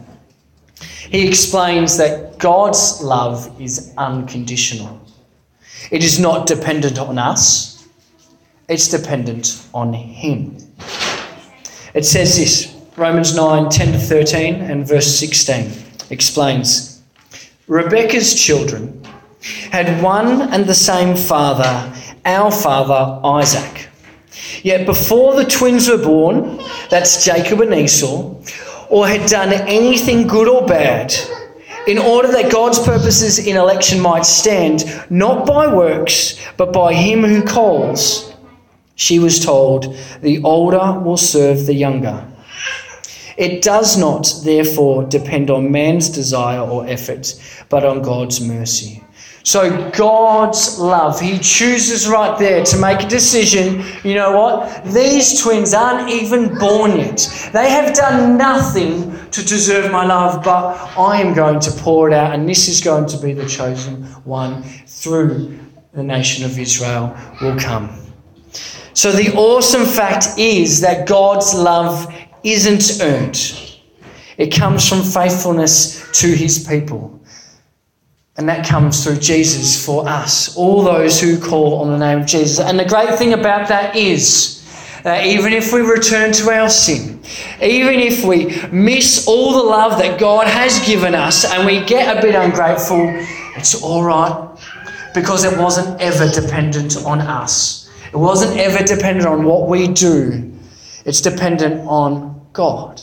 He 1.10 1.26
explains 1.26 1.96
that 1.96 2.38
God's 2.38 3.02
love 3.02 3.60
is 3.60 3.92
unconditional. 3.96 5.00
It 5.90 6.04
is 6.04 6.18
not 6.18 6.46
dependent 6.46 6.98
on 6.98 7.18
us, 7.18 7.88
it's 8.68 8.88
dependent 8.88 9.66
on 9.72 9.94
Him. 9.94 10.56
It 11.94 12.04
says 12.04 12.36
this 12.36 12.74
Romans 12.96 13.34
9 13.34 13.70
10 13.70 13.92
to 13.92 13.98
13 13.98 14.54
and 14.56 14.86
verse 14.86 15.18
16 15.18 15.72
explains 16.10 17.02
Rebekah's 17.66 18.34
children 18.34 19.02
had 19.70 20.02
one 20.02 20.52
and 20.52 20.66
the 20.66 20.74
same 20.74 21.16
father, 21.16 21.92
our 22.24 22.50
father 22.50 23.20
Isaac. 23.24 23.88
Yet 24.62 24.84
before 24.84 25.36
the 25.36 25.44
twins 25.44 25.88
were 25.88 25.98
born, 25.98 26.60
that's 26.90 27.24
Jacob 27.24 27.60
and 27.60 27.74
Esau, 27.74 28.34
or 28.90 29.06
had 29.06 29.28
done 29.28 29.52
anything 29.52 30.26
good 30.26 30.48
or 30.48 30.66
bad, 30.66 31.14
in 31.86 31.98
order 31.98 32.28
that 32.28 32.52
God's 32.52 32.78
purposes 32.78 33.38
in 33.38 33.56
election 33.56 34.00
might 34.00 34.26
stand, 34.26 34.84
not 35.10 35.46
by 35.46 35.66
works, 35.66 36.38
but 36.56 36.72
by 36.72 36.92
him 36.92 37.22
who 37.22 37.42
calls, 37.42 38.34
she 38.94 39.18
was 39.18 39.44
told, 39.44 39.96
the 40.20 40.42
older 40.42 40.98
will 41.00 41.16
serve 41.16 41.66
the 41.66 41.74
younger. 41.74 42.26
It 43.36 43.62
does 43.62 43.96
not, 43.96 44.28
therefore, 44.44 45.04
depend 45.04 45.50
on 45.50 45.70
man's 45.70 46.08
desire 46.08 46.60
or 46.60 46.86
effort, 46.86 47.40
but 47.68 47.84
on 47.84 48.02
God's 48.02 48.40
mercy. 48.40 49.04
So, 49.48 49.90
God's 49.92 50.78
love, 50.78 51.18
He 51.18 51.38
chooses 51.38 52.06
right 52.06 52.38
there 52.38 52.62
to 52.66 52.76
make 52.76 53.00
a 53.02 53.08
decision. 53.08 53.82
You 54.04 54.14
know 54.14 54.36
what? 54.36 54.84
These 54.84 55.40
twins 55.40 55.72
aren't 55.72 56.10
even 56.10 56.58
born 56.58 56.98
yet. 56.98 57.48
They 57.54 57.70
have 57.70 57.94
done 57.94 58.36
nothing 58.36 59.18
to 59.30 59.42
deserve 59.42 59.90
my 59.90 60.04
love, 60.04 60.44
but 60.44 60.76
I 60.98 61.22
am 61.22 61.32
going 61.32 61.60
to 61.60 61.70
pour 61.70 62.10
it 62.10 62.12
out, 62.12 62.34
and 62.34 62.46
this 62.46 62.68
is 62.68 62.82
going 62.82 63.06
to 63.06 63.16
be 63.16 63.32
the 63.32 63.46
chosen 63.46 64.04
one 64.24 64.62
through 64.86 65.58
the 65.94 66.02
nation 66.02 66.44
of 66.44 66.58
Israel 66.58 67.16
will 67.40 67.58
come. 67.58 67.88
So, 68.92 69.12
the 69.12 69.32
awesome 69.34 69.86
fact 69.86 70.38
is 70.38 70.82
that 70.82 71.08
God's 71.08 71.54
love 71.54 72.14
isn't 72.44 73.00
earned, 73.00 73.78
it 74.36 74.54
comes 74.54 74.86
from 74.86 75.02
faithfulness 75.02 76.06
to 76.20 76.36
His 76.36 76.68
people. 76.68 77.17
And 78.38 78.48
that 78.48 78.64
comes 78.64 79.02
through 79.02 79.18
Jesus 79.18 79.84
for 79.84 80.08
us, 80.08 80.56
all 80.56 80.84
those 80.84 81.20
who 81.20 81.40
call 81.40 81.80
on 81.80 81.88
the 81.88 81.98
name 81.98 82.20
of 82.20 82.26
Jesus. 82.26 82.60
And 82.60 82.78
the 82.78 82.84
great 82.84 83.18
thing 83.18 83.32
about 83.32 83.68
that 83.68 83.96
is 83.96 84.64
that 85.02 85.26
even 85.26 85.52
if 85.52 85.72
we 85.72 85.80
return 85.80 86.30
to 86.32 86.50
our 86.50 86.68
sin, 86.68 87.20
even 87.60 87.94
if 87.94 88.24
we 88.24 88.62
miss 88.70 89.26
all 89.26 89.54
the 89.54 89.62
love 89.62 89.98
that 89.98 90.20
God 90.20 90.46
has 90.46 90.78
given 90.86 91.16
us 91.16 91.44
and 91.44 91.66
we 91.66 91.84
get 91.84 92.16
a 92.16 92.22
bit 92.22 92.36
ungrateful, 92.36 93.00
it's 93.56 93.82
all 93.82 94.04
right 94.04 94.48
because 95.14 95.42
it 95.42 95.58
wasn't 95.58 96.00
ever 96.00 96.28
dependent 96.28 96.96
on 97.04 97.20
us. 97.20 97.90
It 98.12 98.16
wasn't 98.16 98.56
ever 98.56 98.84
dependent 98.84 99.26
on 99.26 99.44
what 99.44 99.68
we 99.68 99.88
do. 99.88 100.52
It's 101.04 101.20
dependent 101.20 101.86
on 101.88 102.40
God. 102.52 103.00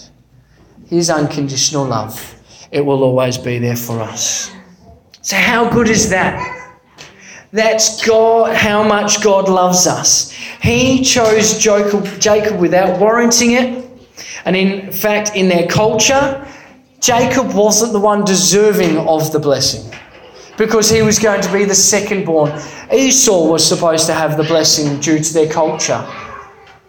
His 0.88 1.10
unconditional 1.10 1.86
love. 1.86 2.36
It 2.72 2.86
will 2.86 3.04
always 3.04 3.38
be 3.38 3.60
there 3.60 3.76
for 3.76 4.00
us. 4.00 4.56
So, 5.26 5.38
how 5.38 5.68
good 5.68 5.90
is 5.90 6.10
that? 6.10 6.38
That's 7.52 8.06
God, 8.06 8.56
how 8.56 8.84
much 8.84 9.24
God 9.24 9.50
loves 9.50 9.88
us. 9.88 10.30
He 10.62 11.04
chose 11.04 11.58
Jacob, 11.58 12.60
without 12.60 13.00
warranting 13.00 13.54
it. 13.54 13.90
And 14.46 14.56
in 14.56 14.92
fact, 14.92 15.36
in 15.36 15.50
their 15.50 15.66
culture, 15.66 16.48
Jacob 17.00 17.56
wasn't 17.56 17.94
the 17.94 18.00
one 18.00 18.24
deserving 18.24 19.00
of 19.00 19.32
the 19.32 19.40
blessing 19.40 19.92
because 20.60 20.92
he 20.92 21.02
was 21.02 21.18
going 21.18 21.42
to 21.42 21.52
be 21.52 21.66
the 21.66 21.74
second 21.74 22.26
born. 22.26 22.52
Esau 22.94 23.50
was 23.50 23.68
supposed 23.68 24.06
to 24.06 24.14
have 24.14 24.38
the 24.38 24.44
blessing 24.44 25.00
due 25.00 25.18
to 25.18 25.34
their 25.34 25.50
culture. 25.50 26.08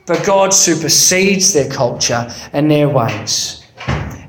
But 0.04 0.26
God 0.26 0.52
supersedes 0.52 1.54
their 1.54 1.70
culture 1.70 2.30
and 2.52 2.70
their 2.70 2.90
ways 2.90 3.64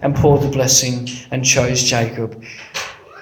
and 0.01 0.15
poured 0.15 0.43
the 0.43 0.49
blessing 0.49 1.09
and 1.31 1.43
chose 1.43 1.83
Jacob. 1.83 2.41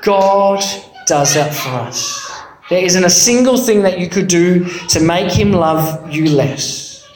God 0.05 0.63
does 1.07 1.33
that 1.33 1.51
for 1.51 1.69
us. 1.69 2.31
There 2.69 2.83
isn't 2.83 3.03
a 3.03 3.09
single 3.09 3.57
thing 3.57 3.81
that 3.81 3.99
you 3.99 4.07
could 4.07 4.27
do 4.27 4.65
to 4.89 4.99
make 4.99 5.31
him 5.31 5.51
love 5.51 6.13
you 6.13 6.29
less. 6.29 7.07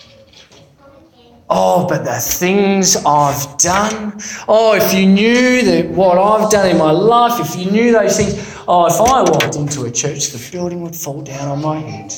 Oh, 1.52 1.88
but 1.88 2.04
the 2.04 2.20
things 2.20 2.96
I've 3.06 3.58
done. 3.58 4.20
Oh, 4.48 4.74
if 4.74 4.92
you 4.94 5.06
knew 5.06 5.62
that 5.64 5.90
what 5.90 6.18
I've 6.18 6.50
done 6.50 6.68
in 6.70 6.78
my 6.78 6.92
life, 6.92 7.40
if 7.40 7.60
you 7.60 7.72
knew 7.72 7.92
those 7.92 8.18
things. 8.18 8.34
Oh, 8.68 8.88
if 8.88 9.00
I 9.00 9.22
walked 9.22 9.56
into 9.56 9.86
a 9.86 9.92
church, 9.92 10.30
the 10.30 10.50
building 10.52 10.82
would 10.82 10.96
fall 10.96 11.22
down 11.22 11.48
on 11.48 11.62
my 11.62 11.80
head. 11.80 12.14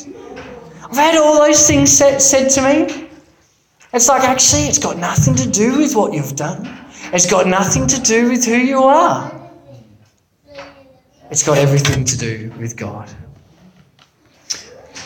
I've 0.83 0.95
had 0.95 1.15
all 1.17 1.35
those 1.35 1.67
things 1.67 1.91
said, 1.91 2.21
said 2.21 2.49
to 2.51 2.61
me. 2.61 3.09
It's 3.93 4.07
like, 4.07 4.23
actually, 4.23 4.63
it's 4.63 4.79
got 4.79 4.97
nothing 4.97 5.35
to 5.35 5.49
do 5.49 5.77
with 5.77 5.95
what 5.97 6.13
you've 6.13 6.37
done, 6.37 6.77
it's 7.11 7.29
got 7.29 7.45
nothing 7.45 7.87
to 7.87 8.01
do 8.01 8.29
with 8.29 8.45
who 8.45 8.55
you 8.55 8.83
are. 8.83 9.40
It's 11.31 11.43
got 11.43 11.57
everything 11.57 12.03
to 12.03 12.17
do 12.17 12.51
with 12.59 12.75
God. 12.75 13.09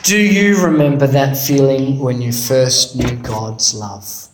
Do 0.02 0.18
you 0.18 0.58
remember 0.66 1.06
that 1.06 1.38
feeling 1.38 2.00
when 2.00 2.20
you 2.20 2.32
first 2.32 2.96
knew 2.96 3.16
God's 3.18 3.76
love? 3.76 4.28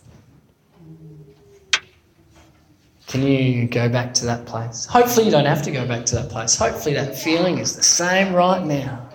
Can 3.06 3.22
you 3.22 3.66
go 3.66 3.90
back 3.90 4.14
to 4.14 4.24
that 4.24 4.46
place? 4.46 4.86
Hopefully, 4.86 5.26
you 5.26 5.30
don't 5.30 5.44
have 5.44 5.60
to 5.64 5.70
go 5.70 5.86
back 5.86 6.06
to 6.06 6.14
that 6.14 6.30
place. 6.30 6.56
Hopefully, 6.56 6.94
that 6.94 7.14
feeling 7.14 7.58
is 7.58 7.76
the 7.76 7.82
same 7.82 8.32
right 8.32 8.64
now. 8.64 9.06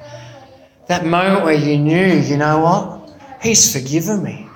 That 0.88 1.04
moment 1.04 1.46
where 1.46 1.56
you 1.56 1.80
knew, 1.80 2.14
you 2.20 2.38
know 2.38 2.60
what? 2.60 3.12
He's 3.42 3.74
forgiven 3.74 4.22
me. 4.22 4.48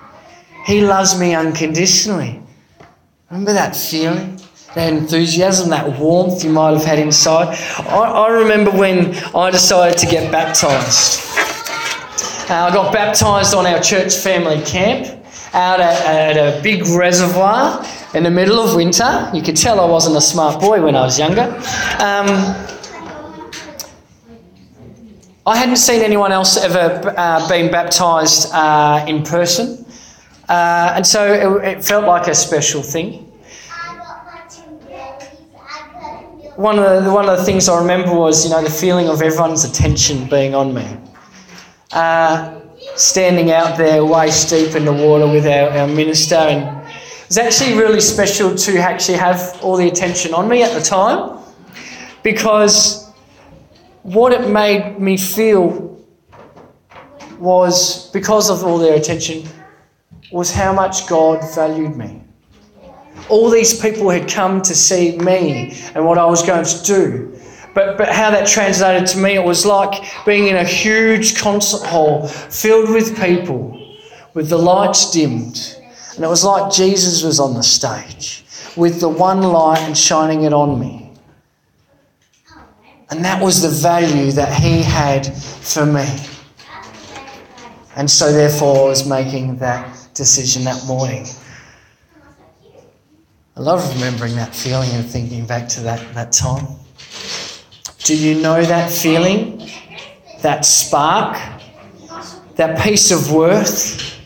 He 0.67 0.81
loves 0.81 1.19
me 1.19 1.34
unconditionally. 1.34 2.39
Remember 3.31 3.53
that 3.53 3.75
feeling? 3.75 4.40
That 4.73 4.93
enthusiasm, 4.93 5.69
that 5.71 5.99
warmth 5.99 6.45
you 6.45 6.49
might 6.49 6.71
have 6.71 6.86
had 6.86 6.97
inside. 6.97 7.57
I, 7.79 8.25
I 8.25 8.29
remember 8.29 8.71
when 8.71 9.15
I 9.36 9.51
decided 9.51 9.97
to 9.97 10.05
get 10.05 10.31
baptized. 10.31 11.19
Uh, 12.49 12.67
I 12.69 12.73
got 12.73 12.93
baptized 12.93 13.53
on 13.53 13.65
our 13.65 13.81
church 13.81 14.15
family 14.15 14.62
camp 14.63 15.07
out 15.53 15.81
at, 15.81 16.38
at, 16.38 16.38
a 16.38 16.62
big 16.62 16.86
reservoir 16.88 17.86
in 18.13 18.23
the 18.23 18.31
middle 18.31 18.60
of 18.60 18.75
winter. 18.75 19.29
You 19.34 19.41
could 19.41 19.57
tell 19.57 19.79
I 19.79 19.86
wasn't 19.86 20.15
a 20.15 20.21
smart 20.21 20.62
boy 20.62 20.81
when 20.81 20.95
I 20.95 21.01
was 21.01 21.19
younger. 21.19 21.43
Um, 21.99 22.55
I 25.45 25.57
hadn't 25.57 25.77
seen 25.77 26.01
anyone 26.01 26.31
else 26.31 26.55
ever 26.55 27.13
uh, 27.17 27.49
being 27.49 27.71
baptized 27.71 28.49
uh, 28.53 29.03
in 29.07 29.23
person, 29.23 29.86
uh, 30.47 30.93
and 30.95 31.05
so 31.05 31.62
it, 31.62 31.77
it 31.77 31.84
felt 31.84 32.05
like 32.05 32.27
a 32.27 32.36
special 32.36 32.81
thing. 32.81 33.31
One 36.56 36.80
of, 36.80 37.06
the, 37.06 37.12
one 37.12 37.30
of 37.30 37.38
the 37.38 37.44
things 37.44 37.70
I 37.70 37.80
remember 37.80 38.14
was, 38.14 38.44
you 38.44 38.52
know, 38.52 38.62
the 38.62 38.70
feeling 38.70 39.08
of 39.08 39.22
everyone's 39.22 39.64
attention 39.64 40.28
being 40.28 40.54
on 40.54 40.74
me. 40.74 40.86
Uh, 41.92 42.60
standing 42.96 43.52
out 43.52 43.78
there 43.78 44.04
waist 44.04 44.50
deep 44.50 44.76
in 44.76 44.86
the 44.86 44.94
water 44.94 45.28
with 45.28 45.46
our, 45.46 45.70
our 45.70 45.88
minister 45.88 46.36
and 46.36 46.86
it 46.92 47.28
was 47.28 47.38
actually 47.38 47.74
really 47.78 48.02
special 48.02 48.56
to 48.56 48.78
actually 48.78 49.18
have 49.18 49.58
all 49.62 49.78
the 49.78 49.88
attention 49.88 50.34
on 50.34 50.48
me 50.50 50.64
at 50.64 50.74
the 50.74 50.82
time 50.82 51.40
because 52.24 53.10
what 54.04 54.34
it 54.34 54.50
made 54.50 55.00
me 55.00 55.16
feel 55.16 55.98
was 57.40 58.10
because 58.12 58.50
of 58.50 58.64
all 58.64 58.78
their 58.78 58.96
attention 58.96 59.48
was 60.32 60.52
how 60.52 60.74
much 60.74 61.08
God 61.08 61.42
valued 61.56 61.96
me. 61.96 62.22
All 63.29 63.49
these 63.49 63.79
people 63.79 64.10
had 64.10 64.29
come 64.29 64.62
to 64.63 64.75
see 64.75 65.17
me 65.17 65.77
and 65.95 66.05
what 66.05 66.17
I 66.17 66.25
was 66.25 66.43
going 66.43 66.65
to 66.65 66.84
do. 66.84 67.39
But, 67.73 67.97
but 67.97 68.10
how 68.10 68.31
that 68.31 68.47
translated 68.47 69.07
to 69.10 69.17
me, 69.17 69.36
it 69.36 69.43
was 69.43 69.65
like 69.65 70.03
being 70.25 70.47
in 70.47 70.57
a 70.57 70.65
huge 70.65 71.39
concert 71.39 71.86
hall 71.88 72.27
filled 72.27 72.89
with 72.89 73.17
people 73.17 73.77
with 74.34 74.49
the 74.49 74.57
lights 74.57 75.12
dimmed. 75.12 75.77
And 76.15 76.25
it 76.25 76.27
was 76.27 76.43
like 76.43 76.71
Jesus 76.71 77.23
was 77.23 77.39
on 77.39 77.53
the 77.53 77.63
stage 77.63 78.43
with 78.75 78.99
the 78.99 79.10
one 79.10 79.41
light 79.41 79.79
and 79.79 79.97
shining 79.97 80.43
it 80.43 80.53
on 80.53 80.79
me. 80.79 81.12
And 83.10 83.23
that 83.25 83.41
was 83.41 83.62
the 83.62 83.69
value 83.69 84.31
that 84.31 84.53
he 84.53 84.81
had 84.81 85.27
for 85.36 85.86
me. 85.86 86.07
And 87.97 88.10
so, 88.10 88.31
therefore, 88.31 88.86
I 88.86 88.89
was 88.89 89.05
making 89.05 89.57
that 89.57 90.07
decision 90.13 90.63
that 90.63 90.81
morning. 90.88 91.25
I 93.56 93.60
love 93.60 93.94
remembering 93.96 94.36
that 94.36 94.56
feeling 94.56 94.90
and 94.92 95.06
thinking 95.06 95.46
back 95.46 95.68
to 95.70 95.82
that, 95.82 96.14
that 96.14 96.32
time. 96.32 96.68
Do 98.00 98.18
you 98.18 98.42
know 98.42 98.64
that 98.64 98.90
feeling? 98.90 99.70
That 100.42 100.66
spark? 100.66 101.38
That 102.56 102.80
piece 102.80 103.12
of 103.12 103.32
worth? 103.32 104.18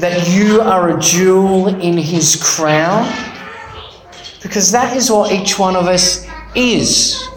That 0.00 0.28
you 0.28 0.60
are 0.60 0.96
a 0.96 1.00
jewel 1.00 1.68
in 1.68 1.96
his 1.96 2.36
crown? 2.42 3.08
Because 4.42 4.72
that 4.72 4.96
is 4.96 5.10
what 5.10 5.30
each 5.32 5.58
one 5.58 5.76
of 5.76 5.86
us 5.86 6.26
is. 6.56 7.28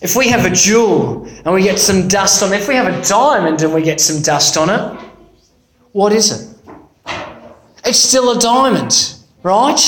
If 0.00 0.16
we 0.16 0.28
have 0.28 0.46
a 0.46 0.50
jewel 0.50 1.26
and 1.26 1.52
we 1.52 1.62
get 1.62 1.78
some 1.78 2.08
dust 2.08 2.42
on 2.42 2.54
it, 2.54 2.60
if 2.60 2.68
we 2.68 2.74
have 2.74 2.86
a 2.86 3.02
diamond 3.02 3.60
and 3.62 3.74
we 3.74 3.82
get 3.82 4.00
some 4.00 4.22
dust 4.22 4.56
on 4.56 4.70
it, 4.70 5.00
what 5.92 6.12
is 6.12 6.32
it? 6.32 6.47
It's 7.88 7.98
still 7.98 8.36
a 8.36 8.38
diamond, 8.38 9.14
right? 9.42 9.80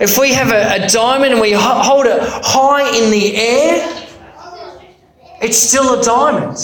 If 0.00 0.18
we 0.18 0.32
have 0.34 0.50
a, 0.50 0.84
a 0.84 0.88
diamond 0.88 1.32
and 1.32 1.40
we 1.40 1.52
hold 1.52 2.06
it 2.06 2.18
high 2.20 2.88
in 2.98 3.12
the 3.12 3.36
air, 3.36 4.08
it's 5.40 5.56
still 5.56 6.00
a 6.00 6.02
diamond. 6.02 6.58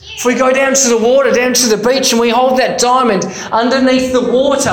If 0.00 0.24
we 0.24 0.34
go 0.34 0.52
down 0.52 0.74
to 0.74 0.88
the 0.88 0.98
water, 0.98 1.30
down 1.30 1.54
to 1.54 1.76
the 1.76 1.76
beach, 1.76 2.10
and 2.10 2.20
we 2.20 2.28
hold 2.28 2.58
that 2.58 2.80
diamond 2.80 3.24
underneath 3.52 4.12
the 4.12 4.32
water 4.32 4.70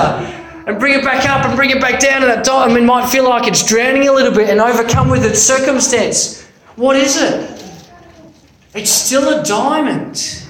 and 0.66 0.80
bring 0.80 0.98
it 0.98 1.04
back 1.04 1.30
up 1.30 1.46
and 1.46 1.56
bring 1.56 1.70
it 1.70 1.80
back 1.80 2.00
down, 2.00 2.24
and 2.24 2.32
that 2.32 2.44
diamond 2.44 2.88
might 2.88 3.08
feel 3.10 3.30
like 3.30 3.48
it's 3.48 3.64
drowning 3.64 4.08
a 4.08 4.12
little 4.12 4.34
bit 4.34 4.50
and 4.50 4.60
overcome 4.60 5.08
with 5.08 5.24
its 5.24 5.40
circumstance. 5.40 6.48
What 6.78 6.96
is 6.96 7.22
it? 7.22 7.64
It's 8.74 8.90
still 8.90 9.40
a 9.40 9.44
diamond. 9.44 10.43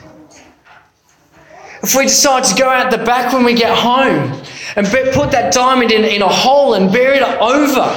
If 1.83 1.95
we 1.95 2.03
decide 2.05 2.45
to 2.45 2.55
go 2.55 2.69
out 2.69 2.91
the 2.91 2.97
back 2.97 3.33
when 3.33 3.43
we 3.43 3.53
get 3.53 3.77
home 3.77 4.41
and 4.77 4.87
put 4.87 5.31
that 5.31 5.53
diamond 5.53 5.91
in, 5.91 6.05
in 6.05 6.21
a 6.21 6.29
hole 6.29 6.75
and 6.75 6.91
bury 6.91 7.17
it 7.17 7.23
over, 7.41 7.89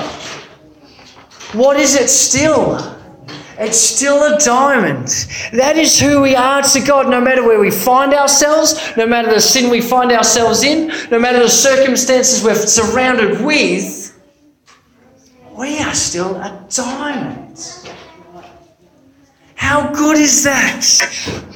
what 1.56 1.78
is 1.78 1.94
it 1.94 2.10
still? 2.10 2.94
It's 3.58 3.78
still 3.78 4.34
a 4.34 4.38
diamond. 4.40 5.06
That 5.52 5.78
is 5.78 5.98
who 5.98 6.20
we 6.20 6.34
are 6.34 6.62
to 6.62 6.80
God, 6.80 7.08
no 7.08 7.20
matter 7.20 7.46
where 7.46 7.60
we 7.60 7.70
find 7.70 8.12
ourselves, 8.12 8.74
no 8.96 9.06
matter 9.06 9.32
the 9.32 9.40
sin 9.40 9.70
we 9.70 9.80
find 9.80 10.10
ourselves 10.10 10.64
in, 10.64 10.88
no 11.10 11.20
matter 11.20 11.38
the 11.38 11.48
circumstances 11.48 12.44
we're 12.44 12.56
surrounded 12.56 13.40
with. 13.40 14.20
We 15.56 15.78
are 15.78 15.94
still 15.94 16.34
a 16.36 16.66
diamond. 16.68 17.95
How 19.66 19.90
good 19.92 20.16
is 20.16 20.44
that? 20.44 20.80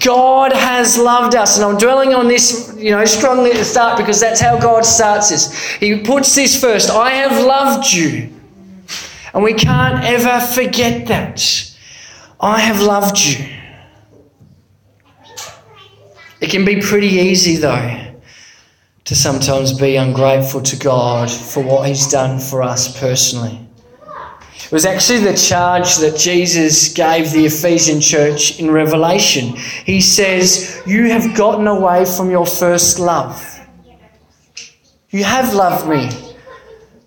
God 0.05 0.53
has 0.53 0.99
loved 0.99 1.37
us. 1.37 1.57
And 1.57 1.64
I'm 1.64 1.79
dwelling 1.79 2.12
on 2.12 2.27
this, 2.27 2.75
you 2.77 2.90
know, 2.90 3.05
strongly 3.05 3.53
at 3.53 3.57
the 3.57 3.64
start 3.64 3.96
because 3.96 4.18
that's 4.18 4.40
how 4.40 4.59
God 4.59 4.85
starts 4.85 5.29
this. 5.29 5.75
He 5.77 6.01
puts 6.01 6.35
this 6.35 6.61
first 6.61 6.90
I 6.90 7.11
have 7.11 7.46
loved 7.46 7.92
you. 7.92 8.29
And 9.33 9.44
we 9.44 9.55
can't 9.55 10.03
ever 10.05 10.44
forget 10.44 11.07
that. 11.07 11.40
I 12.40 12.59
have 12.59 12.81
loved 12.81 13.16
you. 13.16 13.46
It 16.40 16.51
can 16.51 16.64
be 16.64 16.81
pretty 16.81 17.14
easy, 17.31 17.59
though, 17.59 18.12
to 19.05 19.14
sometimes 19.14 19.73
be 19.79 19.94
ungrateful 19.94 20.62
to 20.62 20.77
God 20.77 21.31
for 21.31 21.62
what 21.62 21.87
He's 21.87 22.09
done 22.11 22.40
for 22.40 22.61
us 22.61 22.99
personally. 22.99 23.69
It 24.70 24.74
was 24.74 24.87
actually 24.87 25.18
the 25.18 25.37
charge 25.37 25.96
that 25.96 26.16
Jesus 26.16 26.94
gave 26.94 27.33
the 27.33 27.44
Ephesian 27.44 28.00
church 28.00 28.61
in 28.61 28.70
Revelation. 28.70 29.56
He 29.85 30.00
says, 30.00 30.80
You 30.87 31.11
have 31.11 31.37
gotten 31.37 31.66
away 31.66 32.04
from 32.04 32.30
your 32.30 32.46
first 32.46 33.00
love. 33.00 33.59
You 35.11 35.24
have 35.24 35.54
loved 35.54 35.88
me, 35.88 36.37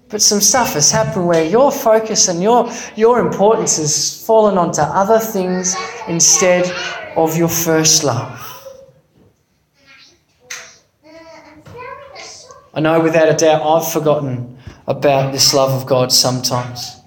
But 0.10 0.22
some 0.22 0.42
stuff 0.42 0.74
has 0.74 0.92
happened 0.92 1.26
where 1.26 1.46
your 1.46 1.72
focus 1.72 2.28
and 2.28 2.44
your, 2.44 2.70
your 2.98 3.22
importance 3.22 3.78
has 3.78 4.26
fallen 4.28 4.58
onto 4.58 4.82
other 4.82 5.20
things 5.20 5.74
instead 6.10 6.70
of 7.16 7.38
your 7.38 7.48
first 7.48 8.04
love. 8.04 8.42
I 12.74 12.82
know 12.82 13.00
without 13.00 13.30
a 13.30 13.36
doubt 13.36 13.62
I've 13.62 13.90
forgotten 13.90 14.58
about 14.86 15.32
this 15.32 15.54
love 15.54 15.72
of 15.72 15.88
God 15.88 16.12
sometimes. 16.12 17.03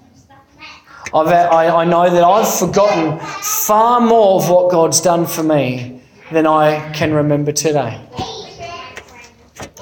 I've, 1.13 1.27
uh, 1.27 1.49
I, 1.51 1.83
I 1.83 1.85
know 1.85 2.09
that 2.09 2.23
I've 2.23 2.53
forgotten 2.59 3.19
far 3.41 4.01
more 4.01 4.41
of 4.41 4.49
what 4.49 4.69
God's 4.71 4.99
done 4.99 5.25
for 5.25 5.43
me 5.43 6.01
than 6.31 6.45
I 6.45 6.91
can 6.91 7.13
remember 7.13 7.51
today. 7.51 8.01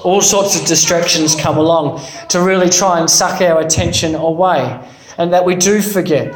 All 0.04 0.22
sorts 0.22 0.60
of 0.60 0.68
distractions 0.68 1.36
come 1.36 1.58
along 1.58 2.02
to 2.30 2.42
really 2.42 2.70
try 2.70 3.00
and 3.00 3.10
suck 3.10 3.42
our 3.42 3.60
attention 3.60 4.14
away, 4.14 4.80
and 5.18 5.34
that 5.34 5.44
we 5.44 5.56
do 5.56 5.82
forget. 5.82 6.34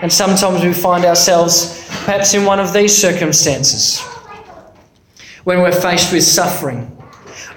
And 0.00 0.10
sometimes 0.10 0.64
we 0.64 0.72
find 0.72 1.04
ourselves 1.04 1.86
perhaps 2.04 2.32
in 2.32 2.46
one 2.46 2.58
of 2.58 2.72
these 2.72 2.96
circumstances 2.96 4.00
when 5.44 5.60
we're 5.60 5.72
faced 5.72 6.12
with 6.12 6.24
suffering 6.24 6.90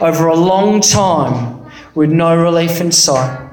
over 0.01 0.27
a 0.27 0.35
long 0.35 0.81
time 0.81 1.65
with 1.95 2.11
no 2.11 2.35
relief 2.35 2.81
in 2.81 2.91
sight. 2.91 3.44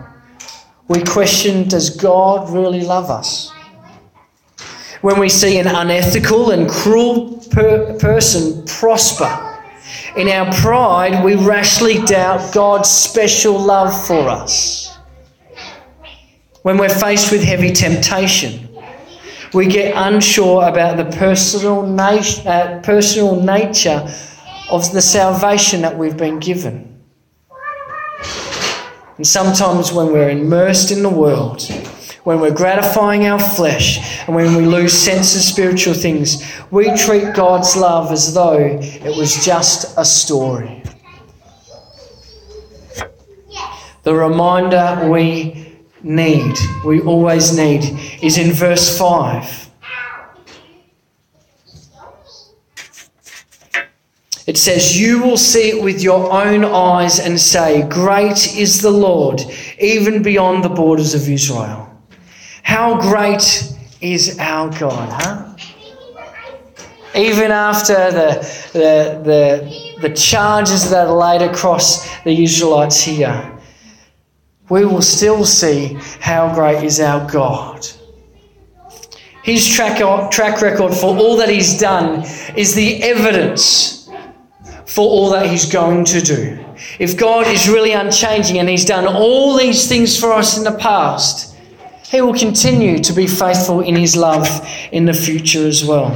We 0.89 1.03
question 1.03 1.69
Does 1.69 1.91
God 1.91 2.51
really 2.51 2.83
love 2.83 3.11
us? 3.11 3.51
When 5.01 5.19
we 5.19 5.29
see 5.29 5.59
an 5.59 5.67
unethical 5.67 6.51
and 6.51 6.69
cruel 6.69 7.45
per- 7.51 7.99
person 7.99 8.65
prosper, 8.67 9.53
in 10.17 10.29
our 10.29 10.53
pride, 10.55 11.25
we 11.25 11.35
rashly 11.35 12.03
doubt 12.05 12.53
God's 12.53 12.91
special 12.91 13.59
love 13.59 14.07
for 14.07 14.29
us. 14.29 14.97
When 16.63 16.79
we're 16.79 16.89
faced 16.89 17.33
with 17.33 17.43
heavy 17.43 17.73
temptation, 17.73 18.69
we 19.53 19.67
get 19.67 19.95
unsure 19.97 20.69
about 20.69 20.97
the 20.97 21.17
personal, 21.17 21.83
nat- 21.83 22.47
uh, 22.47 22.81
personal 22.81 23.41
nature 23.41 24.07
of 24.71 24.93
the 24.93 25.03
salvation 25.03 25.83
that 25.83 25.97
we've 25.97 26.17
been 26.17 26.39
given. 26.39 26.92
And 29.23 29.27
sometimes, 29.29 29.93
when 29.93 30.09
we're 30.09 30.31
immersed 30.31 30.91
in 30.91 31.05
the 31.05 31.09
world, 31.09 31.63
when 32.25 32.41
we're 32.41 32.51
gratifying 32.51 33.25
our 33.25 33.39
flesh, 33.39 34.01
and 34.27 34.35
when 34.35 34.57
we 34.57 34.67
lose 34.67 34.93
sense 34.93 35.37
of 35.37 35.43
spiritual 35.43 35.95
things, 35.95 36.45
we 36.73 36.93
treat 36.97 37.33
God's 37.33 37.77
love 37.77 38.11
as 38.11 38.35
though 38.35 38.59
it 38.59 39.17
was 39.17 39.45
just 39.45 39.97
a 39.97 40.05
story. 40.05 40.83
The 44.03 44.13
reminder 44.13 45.09
we 45.09 45.73
need, 46.03 46.57
we 46.85 47.01
always 47.03 47.57
need, 47.57 47.85
is 48.25 48.39
in 48.39 48.51
verse 48.51 48.99
5. 48.99 49.62
It 54.47 54.59
says, 54.59 54.99
You 54.99 55.23
will 55.23 55.37
see 55.37 55.71
it 55.71 55.83
with 55.83 56.03
your 56.03 56.33
own 56.33 56.65
eyes 56.65 57.21
and 57.21 57.41
say, 57.41 57.87
Great 57.89 58.57
is 58.57 58.83
the 58.83 58.91
Lord, 58.91 59.41
even 59.79 60.23
beyond 60.23 60.65
the 60.65 60.69
borders 60.69 61.15
of 61.15 61.29
Israel. 61.29 61.89
How 62.63 63.01
great 63.01 63.73
is 64.01 64.39
our 64.39 64.69
God, 64.79 65.09
huh? 65.23 65.49
Even 67.15 67.51
after 67.53 68.11
the, 68.11 68.71
the, 68.73 69.21
the, 69.23 70.09
the 70.09 70.15
charges 70.15 70.91
that 70.91 71.07
are 71.07 71.15
laid 71.15 71.43
across 71.43 72.09
the 72.23 72.43
Israelites 72.43 73.03
here, 73.03 73.53
we 74.71 74.87
will 74.87 75.03
still 75.03 75.45
see 75.45 75.99
how 76.21 76.53
great 76.55 76.83
is 76.83 76.99
our 76.99 77.31
God. 77.31 77.87
His 79.45 79.69
track, 79.69 79.99
track 80.31 80.63
record 80.63 80.95
for 80.95 81.17
all 81.17 81.37
that 81.37 81.51
He's 81.51 81.79
done 81.79 82.25
is 82.57 82.75
the 82.75 83.03
evidence 83.03 84.02
for 84.87 85.09
all 85.09 85.31
that 85.31 85.47
He's 85.47 85.71
going 85.71 86.05
to 86.07 86.21
do. 86.21 86.65
If 86.99 87.17
God 87.17 87.47
is 87.47 87.69
really 87.69 87.93
unchanging 87.93 88.59
and 88.59 88.69
He's 88.69 88.85
done 88.85 89.07
all 89.07 89.57
these 89.57 89.89
things 89.89 90.19
for 90.19 90.33
us 90.33 90.59
in 90.59 90.65
the 90.65 90.77
past, 90.79 91.57
He 92.07 92.21
will 92.21 92.35
continue 92.35 92.99
to 92.99 93.13
be 93.13 93.27
faithful 93.27 93.81
in 93.81 93.97
His 93.97 94.17
love 94.17 94.47
in 94.93 95.05
the 95.05 95.15
future 95.15 95.67
as 95.67 95.85
well. 95.85 96.11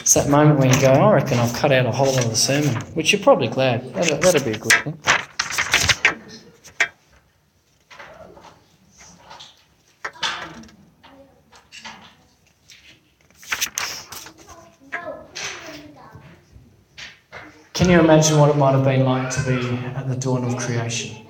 It's 0.00 0.22
that 0.22 0.30
moment 0.30 0.60
when 0.60 0.72
you 0.72 0.80
go, 0.80 0.92
I 0.92 1.14
reckon 1.14 1.40
I've 1.40 1.52
cut 1.54 1.72
out 1.72 1.86
a 1.86 1.90
whole 1.90 2.06
lot 2.06 2.24
of 2.24 2.30
the 2.30 2.36
sermon, 2.36 2.76
which 2.94 3.12
you're 3.12 3.20
probably 3.20 3.48
glad. 3.48 3.92
That'd, 3.94 4.22
that'd 4.22 4.44
be 4.44 4.52
a 4.52 4.58
good 4.58 4.72
thing. 4.84 5.23
Can 17.74 17.90
you 17.90 17.98
imagine 17.98 18.38
what 18.38 18.50
it 18.50 18.56
might 18.56 18.70
have 18.70 18.84
been 18.84 19.04
like 19.04 19.30
to 19.30 19.42
be 19.42 19.76
at 19.96 20.08
the 20.08 20.14
dawn 20.14 20.44
of 20.44 20.56
creation? 20.56 21.26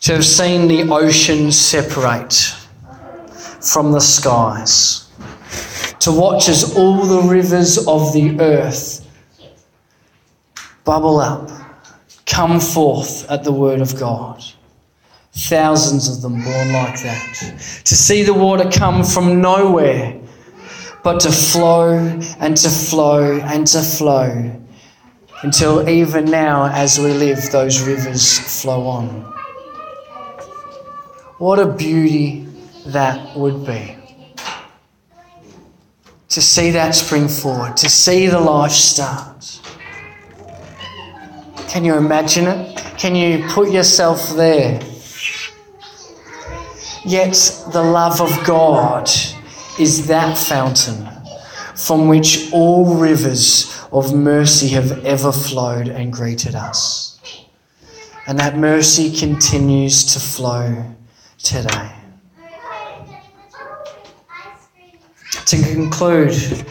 To 0.00 0.14
have 0.14 0.24
seen 0.24 0.66
the 0.66 0.90
ocean 0.90 1.52
separate 1.52 2.32
from 3.60 3.92
the 3.92 4.00
skies. 4.00 5.10
To 6.00 6.10
watch 6.10 6.48
as 6.48 6.74
all 6.74 7.04
the 7.04 7.20
rivers 7.28 7.86
of 7.86 8.14
the 8.14 8.40
earth 8.40 9.06
bubble 10.84 11.20
up, 11.20 11.50
come 12.24 12.60
forth 12.60 13.30
at 13.30 13.44
the 13.44 13.52
word 13.52 13.82
of 13.82 14.00
God. 14.00 14.42
Thousands 15.34 16.08
of 16.08 16.22
them 16.22 16.42
born 16.42 16.72
like 16.72 17.02
that. 17.02 17.82
To 17.84 17.94
see 17.94 18.22
the 18.22 18.32
water 18.32 18.70
come 18.70 19.04
from 19.04 19.42
nowhere 19.42 20.21
but 21.02 21.20
to 21.20 21.32
flow 21.32 21.96
and 22.38 22.56
to 22.56 22.68
flow 22.68 23.40
and 23.40 23.66
to 23.66 23.80
flow 23.80 24.58
until 25.42 25.88
even 25.88 26.26
now, 26.26 26.70
as 26.72 27.00
we 27.00 27.12
live, 27.12 27.50
those 27.50 27.82
rivers 27.82 28.38
flow 28.62 28.86
on. 28.86 29.08
What 31.38 31.58
a 31.58 31.66
beauty 31.66 32.46
that 32.86 33.36
would 33.36 33.66
be. 33.66 33.96
To 36.28 36.40
see 36.40 36.70
that 36.70 36.94
spring 36.94 37.26
forward, 37.26 37.76
to 37.78 37.90
see 37.90 38.28
the 38.28 38.38
life 38.38 38.70
start. 38.70 39.60
Can 41.68 41.84
you 41.84 41.96
imagine 41.96 42.46
it? 42.46 42.78
Can 42.96 43.16
you 43.16 43.44
put 43.48 43.72
yourself 43.72 44.30
there? 44.36 44.80
Yet 47.04 47.34
the 47.72 47.82
love 47.82 48.20
of 48.20 48.46
God 48.46 49.10
is 49.82 50.06
that 50.06 50.38
fountain 50.38 51.08
from 51.74 52.06
which 52.06 52.52
all 52.52 52.94
rivers 52.94 53.76
of 53.90 54.14
mercy 54.14 54.68
have 54.68 55.04
ever 55.04 55.32
flowed 55.32 55.88
and 55.88 56.12
greeted 56.12 56.54
us. 56.54 57.18
And 58.28 58.38
that 58.38 58.56
mercy 58.56 59.10
continues 59.10 60.04
to 60.14 60.20
flow 60.20 60.84
today. 61.38 61.90
To 65.46 65.56
conclude, 65.74 66.64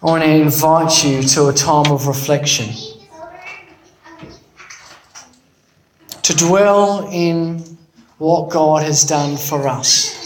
I 0.00 0.06
want 0.06 0.22
to 0.22 0.30
invite 0.30 1.04
you 1.04 1.22
to 1.22 1.48
a 1.48 1.52
time 1.52 1.90
of 1.90 2.06
reflection. 2.06 2.68
To 6.22 6.36
dwell 6.36 7.08
in 7.10 7.58
what 8.18 8.50
God 8.50 8.84
has 8.84 9.02
done 9.04 9.36
for 9.36 9.66
us 9.66 10.20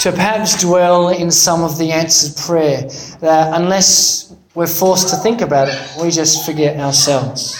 to 0.00 0.10
perhaps 0.12 0.58
dwell 0.58 1.10
in 1.10 1.30
some 1.30 1.62
of 1.62 1.76
the 1.76 1.92
answered 1.92 2.34
prayer 2.42 2.82
that 3.20 3.60
unless 3.60 4.34
we're 4.54 4.66
forced 4.66 5.10
to 5.10 5.16
think 5.16 5.42
about 5.42 5.68
it, 5.68 5.78
we 6.00 6.10
just 6.10 6.46
forget 6.46 6.80
ourselves. 6.80 7.54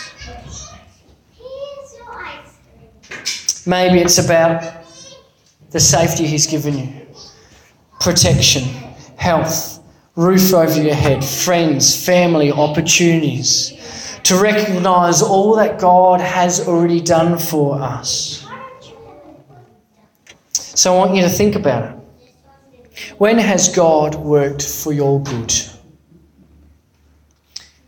Maybe 3.67 3.99
it's 3.99 4.17
about 4.17 4.85
the 5.71 5.79
safety 5.79 6.27
He's 6.27 6.47
given 6.47 6.79
you, 6.79 7.07
protection, 8.01 8.63
health, 9.17 9.85
roof 10.17 10.55
over 10.55 10.83
your 10.83 10.95
head, 10.95 11.23
friends, 11.23 12.07
family, 12.07 12.51
opportunities. 12.51 13.77
To 14.25 14.41
recognize 14.41 15.21
all 15.21 15.57
that 15.57 15.79
God 15.79 16.21
has 16.21 16.67
already 16.67 17.01
done 17.03 17.37
for 17.39 17.81
us. 17.81 18.47
So 20.53 20.95
I 20.95 20.97
want 20.97 21.15
you 21.15 21.23
to 21.23 21.29
think 21.29 21.55
about 21.55 21.91
it. 21.91 22.00
When 23.19 23.39
has 23.39 23.75
God 23.75 24.15
worked 24.15 24.63
for 24.63 24.93
your 24.93 25.23
good? 25.23 25.53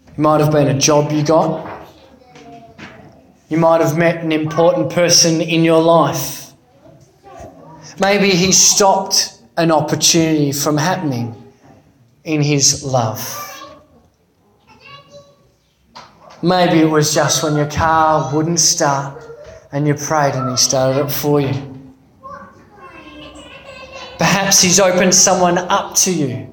It 0.09 0.18
might 0.18 0.40
have 0.40 0.53
been 0.53 0.68
a 0.68 0.79
job 0.79 1.11
you 1.12 1.22
got. 1.22 1.68
You 3.48 3.59
might 3.59 3.81
have 3.81 3.96
met 3.98 4.22
an 4.22 4.33
important 4.33 4.90
person 4.90 5.40
in 5.40 5.64
your 5.64 5.83
life. 5.83 6.53
Maybe 8.01 8.31
he 8.31 8.53
stopped 8.53 9.38
an 9.57 9.70
opportunity 9.70 10.53
from 10.53 10.77
happening 10.77 11.35
in 12.25 12.42
his 12.42 12.85
love. 12.85 13.20
Maybe 16.42 16.81
it 16.81 16.90
was 16.90 17.14
just 17.14 17.42
when 17.44 17.57
your 17.57 17.70
car 17.70 18.35
wouldn't 18.35 18.59
start 18.59 19.22
and 19.70 19.87
you 19.87 19.94
prayed 19.94 20.35
and 20.35 20.51
he 20.51 20.57
started 20.57 21.07
it 21.07 21.12
for 21.12 21.40
you. 21.40 21.82
Perhaps 24.22 24.62
he's 24.62 24.78
opened 24.78 25.12
someone 25.12 25.58
up 25.58 25.96
to 25.96 26.12
you. 26.12 26.48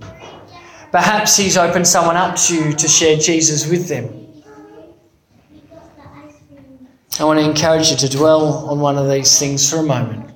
Perhaps 0.91 1.38
he's 1.38 1.55
opened 1.55 1.88
someone 1.88 2.15
up 2.15 2.36
to 2.36 2.55
you 2.55 2.73
to 2.73 2.88
share 2.88 3.15
Jesus 3.15 3.69
with 3.69 3.88
them. 3.88 4.10
I 7.19 7.25
want 7.25 7.39
to 7.39 7.45
encourage 7.45 7.91
you 7.91 7.97
to 7.97 8.10
dwell 8.10 8.67
on 8.69 8.79
one 8.79 8.97
of 8.97 9.08
these 9.08 9.38
things 9.38 9.69
for 9.69 9.77
a 9.77 9.84
moment. 9.84 10.32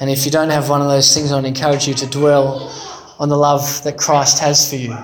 And 0.00 0.08
if 0.08 0.24
you 0.24 0.30
don't 0.30 0.48
have 0.48 0.70
one 0.70 0.80
of 0.80 0.88
those 0.88 1.12
things, 1.12 1.30
I 1.30 1.34
want 1.34 1.44
to 1.44 1.48
encourage 1.48 1.86
you 1.86 1.92
to 1.92 2.06
dwell 2.06 2.72
on 3.18 3.28
the 3.28 3.36
love 3.36 3.82
that 3.84 3.98
Christ 3.98 4.38
has 4.38 4.70
for 4.70 4.76
you. 4.76 4.96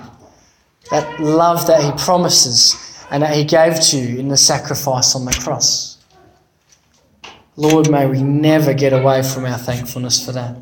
That 0.91 1.21
love 1.21 1.67
that 1.67 1.85
He 1.85 1.93
promises 2.03 3.05
and 3.11 3.23
that 3.23 3.37
He 3.37 3.45
gave 3.45 3.79
to 3.79 3.99
you 3.99 4.19
in 4.19 4.29
the 4.29 4.39
sacrifice 4.39 5.15
on 5.15 5.27
the 5.27 5.33
cross. 5.33 6.00
Lord, 7.57 7.91
may 7.91 8.07
we 8.07 8.23
never 8.23 8.73
get 8.73 8.93
away 8.93 9.23
from 9.23 9.45
our 9.45 9.59
thankfulness 9.59 10.25
for 10.25 10.33
that. 10.33 10.57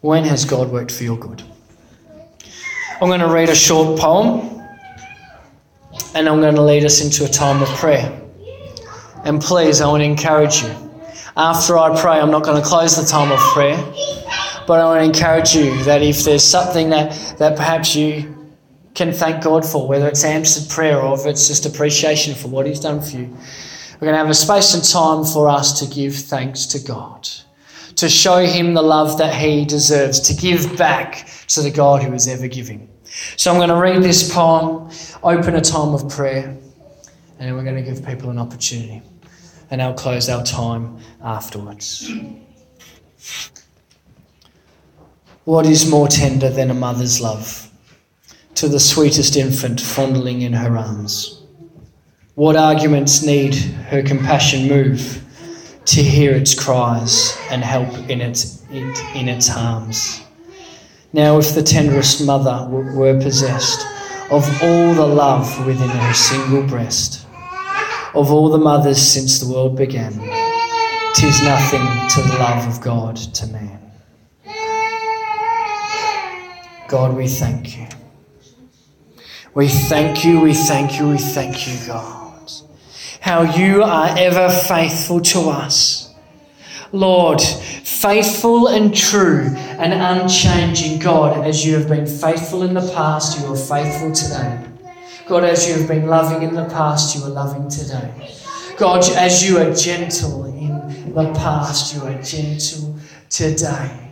When 0.00 0.24
has 0.24 0.44
God 0.44 0.70
worked 0.70 0.92
for 0.92 1.04
your 1.04 1.18
good? 1.18 1.42
I'm 3.00 3.08
going 3.08 3.20
to 3.20 3.28
read 3.28 3.48
a 3.48 3.54
short 3.54 3.98
poem 3.98 4.62
and 6.14 6.28
I'm 6.28 6.40
going 6.40 6.54
to 6.54 6.62
lead 6.62 6.84
us 6.84 7.02
into 7.02 7.24
a 7.24 7.28
time 7.28 7.62
of 7.62 7.68
prayer. 7.70 8.20
And 9.24 9.40
please, 9.40 9.80
I 9.80 9.88
want 9.88 10.00
to 10.00 10.04
encourage 10.04 10.62
you. 10.62 10.74
After 11.36 11.76
I 11.76 12.00
pray, 12.00 12.18
I'm 12.18 12.30
not 12.30 12.44
going 12.44 12.62
to 12.62 12.66
close 12.66 12.96
the 12.96 13.04
time 13.04 13.30
of 13.30 13.38
prayer, 13.52 13.76
but 14.66 14.80
I 14.80 14.84
want 14.84 15.00
to 15.00 15.04
encourage 15.04 15.54
you 15.54 15.82
that 15.84 16.00
if 16.00 16.24
there's 16.24 16.44
something 16.44 16.88
that, 16.90 17.12
that 17.38 17.56
perhaps 17.56 17.94
you 17.94 18.34
can 18.94 19.12
thank 19.12 19.44
God 19.44 19.64
for, 19.64 19.86
whether 19.86 20.08
it's 20.08 20.24
answered 20.24 20.70
prayer 20.70 20.98
or 20.98 21.18
if 21.18 21.26
it's 21.26 21.48
just 21.48 21.66
appreciation 21.66 22.34
for 22.34 22.48
what 22.48 22.66
He's 22.66 22.80
done 22.80 23.02
for 23.02 23.16
you, 23.18 23.36
we're 23.96 24.06
going 24.06 24.12
to 24.12 24.18
have 24.18 24.28
a 24.28 24.34
space 24.34 24.74
and 24.74 24.84
time 24.84 25.24
for 25.24 25.48
us 25.48 25.80
to 25.80 25.94
give 25.94 26.14
thanks 26.14 26.66
to 26.66 26.78
God, 26.78 27.28
to 27.96 28.08
show 28.08 28.44
Him 28.44 28.74
the 28.74 28.82
love 28.82 29.16
that 29.18 29.34
He 29.34 29.64
deserves, 29.64 30.20
to 30.20 30.34
give 30.34 30.76
back 30.76 31.28
to 31.48 31.62
the 31.62 31.70
God 31.70 32.02
who 32.02 32.12
is 32.12 32.28
ever 32.28 32.46
giving. 32.46 32.90
So 33.36 33.50
I'm 33.50 33.56
going 33.56 33.70
to 33.70 33.76
read 33.76 34.02
this 34.02 34.32
poem, 34.32 34.90
open 35.22 35.54
a 35.54 35.60
time 35.62 35.94
of 35.94 36.08
prayer, 36.10 36.54
and 37.38 37.56
we're 37.56 37.64
going 37.64 37.82
to 37.82 37.82
give 37.82 38.04
people 38.04 38.28
an 38.28 38.38
opportunity. 38.38 39.00
And 39.70 39.80
I'll 39.80 39.94
close 39.94 40.28
our 40.28 40.44
time 40.44 40.98
afterwards. 41.22 42.10
What 45.44 45.64
is 45.64 45.88
more 45.88 46.08
tender 46.08 46.50
than 46.50 46.70
a 46.70 46.74
mother's 46.74 47.20
love 47.20 47.70
to 48.56 48.68
the 48.68 48.80
sweetest 48.80 49.36
infant 49.36 49.80
fondling 49.80 50.42
in 50.42 50.52
her 50.52 50.76
arms? 50.76 51.35
What 52.36 52.54
arguments 52.54 53.24
need 53.24 53.54
her 53.88 54.02
compassion 54.02 54.68
move 54.68 55.24
to 55.86 56.02
hear 56.02 56.32
its 56.32 56.52
cries 56.54 57.34
and 57.50 57.64
help 57.64 57.88
in 58.10 58.20
its, 58.20 58.62
it, 58.68 59.16
in 59.16 59.26
its 59.26 59.48
harms? 59.48 60.20
Now, 61.14 61.38
if 61.38 61.54
the 61.54 61.62
tenderest 61.62 62.26
mother 62.26 62.68
were 62.68 63.18
possessed 63.18 63.86
of 64.30 64.46
all 64.62 64.92
the 64.92 65.06
love 65.06 65.66
within 65.66 65.88
her 65.88 66.12
single 66.12 66.62
breast, 66.64 67.26
of 68.14 68.30
all 68.30 68.50
the 68.50 68.58
mothers 68.58 69.00
since 69.00 69.40
the 69.40 69.50
world 69.50 69.74
began, 69.74 70.12
tis 71.14 71.40
nothing 71.42 71.80
to 72.10 72.20
the 72.20 72.36
love 72.38 72.68
of 72.68 72.82
God 72.82 73.16
to 73.16 73.46
man. 73.46 73.80
God, 76.86 77.16
we 77.16 77.28
thank 77.28 77.78
you. 77.78 77.86
We 79.54 79.68
thank 79.68 80.22
you, 80.22 80.38
we 80.38 80.52
thank 80.52 81.00
you, 81.00 81.08
we 81.08 81.16
thank 81.16 81.66
you, 81.66 81.86
God. 81.86 82.25
How 83.26 83.42
you 83.42 83.82
are 83.82 84.14
ever 84.16 84.48
faithful 84.48 85.20
to 85.20 85.50
us. 85.50 86.14
Lord, 86.92 87.40
faithful 87.40 88.68
and 88.68 88.94
true 88.94 89.52
and 89.56 89.92
unchanging 89.92 91.00
God, 91.00 91.44
as 91.44 91.66
you 91.66 91.74
have 91.74 91.88
been 91.88 92.06
faithful 92.06 92.62
in 92.62 92.72
the 92.72 92.88
past, 92.94 93.40
you 93.40 93.52
are 93.52 93.56
faithful 93.56 94.12
today. 94.12 94.64
God, 95.26 95.42
as 95.42 95.66
you 95.66 95.74
have 95.74 95.88
been 95.88 96.06
loving 96.06 96.48
in 96.48 96.54
the 96.54 96.66
past, 96.66 97.16
you 97.16 97.24
are 97.24 97.30
loving 97.30 97.68
today. 97.68 98.32
God, 98.78 99.02
as 99.16 99.42
you 99.42 99.58
are 99.58 99.74
gentle 99.74 100.44
in 100.44 101.12
the 101.12 101.32
past, 101.32 101.96
you 101.96 102.02
are 102.02 102.22
gentle 102.22 102.96
today. 103.28 104.08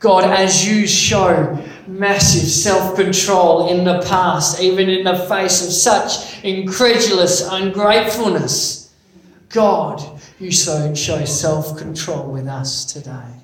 God, 0.00 0.24
as 0.24 0.66
you 0.66 0.86
show 0.86 1.62
massive 1.86 2.48
self 2.48 2.96
control 2.96 3.68
in 3.68 3.84
the 3.84 4.00
past, 4.02 4.60
even 4.60 4.88
in 4.88 5.04
the 5.04 5.18
face 5.26 5.66
of 5.66 5.72
such 5.72 6.42
incredulous 6.44 7.46
ungratefulness, 7.48 8.94
God, 9.48 10.20
you 10.38 10.50
so 10.50 10.94
show 10.94 11.24
self 11.24 11.76
control 11.76 12.30
with 12.30 12.46
us 12.46 12.84
today. 12.84 13.34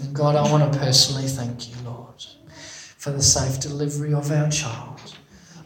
And 0.00 0.14
God, 0.14 0.36
I 0.36 0.50
want 0.50 0.72
to 0.72 0.78
personally 0.78 1.28
thank 1.28 1.68
you, 1.68 1.74
Lord, 1.84 2.24
for 2.96 3.10
the 3.10 3.22
safe 3.22 3.60
delivery 3.60 4.14
of 4.14 4.30
our 4.30 4.50
child. 4.50 5.00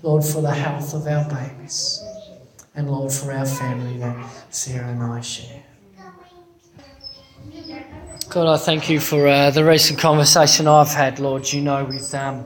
Lord, 0.02 0.24
for 0.24 0.42
the 0.42 0.52
health 0.52 0.94
of 0.94 1.06
our 1.06 1.28
babies. 1.28 2.02
And 2.74 2.90
Lord, 2.90 3.10
for 3.10 3.32
our 3.32 3.46
family 3.46 3.98
that 3.98 4.30
Sarah 4.50 4.88
and 4.88 5.02
I 5.02 5.20
share. 5.20 5.62
God, 8.28 8.48
I 8.48 8.56
thank 8.56 8.90
you 8.90 8.98
for 8.98 9.28
uh, 9.28 9.50
the 9.50 9.64
recent 9.64 10.00
conversation 10.00 10.66
I've 10.66 10.88
had, 10.88 11.20
Lord. 11.20 11.50
You 11.52 11.62
know, 11.62 11.84
with 11.84 12.12
um, 12.12 12.44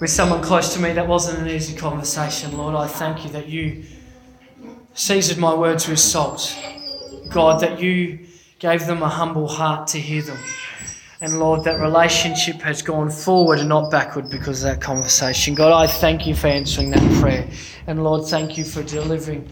with 0.00 0.08
someone 0.08 0.42
close 0.42 0.72
to 0.74 0.80
me 0.80 0.92
that 0.94 1.06
wasn't 1.06 1.38
an 1.38 1.48
easy 1.48 1.76
conversation, 1.76 2.56
Lord. 2.56 2.74
I 2.74 2.86
thank 2.86 3.22
you 3.24 3.30
that 3.30 3.46
you 3.46 3.84
seasoned 4.94 5.38
my 5.38 5.54
words 5.54 5.86
with 5.86 5.98
salt. 5.98 6.56
God, 7.28 7.60
that 7.60 7.80
you 7.80 8.26
gave 8.58 8.86
them 8.86 9.02
a 9.02 9.08
humble 9.08 9.48
heart 9.48 9.86
to 9.88 10.00
hear 10.00 10.22
them. 10.22 10.38
And 11.20 11.38
Lord, 11.38 11.64
that 11.64 11.78
relationship 11.78 12.56
has 12.62 12.80
gone 12.80 13.10
forward 13.10 13.58
and 13.58 13.68
not 13.68 13.90
backward 13.90 14.30
because 14.30 14.64
of 14.64 14.70
that 14.70 14.80
conversation. 14.80 15.54
God, 15.54 15.72
I 15.72 15.86
thank 15.86 16.26
you 16.26 16.34
for 16.34 16.46
answering 16.46 16.90
that 16.92 17.20
prayer. 17.20 17.46
And 17.86 18.02
Lord, 18.02 18.26
thank 18.26 18.56
you 18.56 18.64
for 18.64 18.82
delivering 18.82 19.46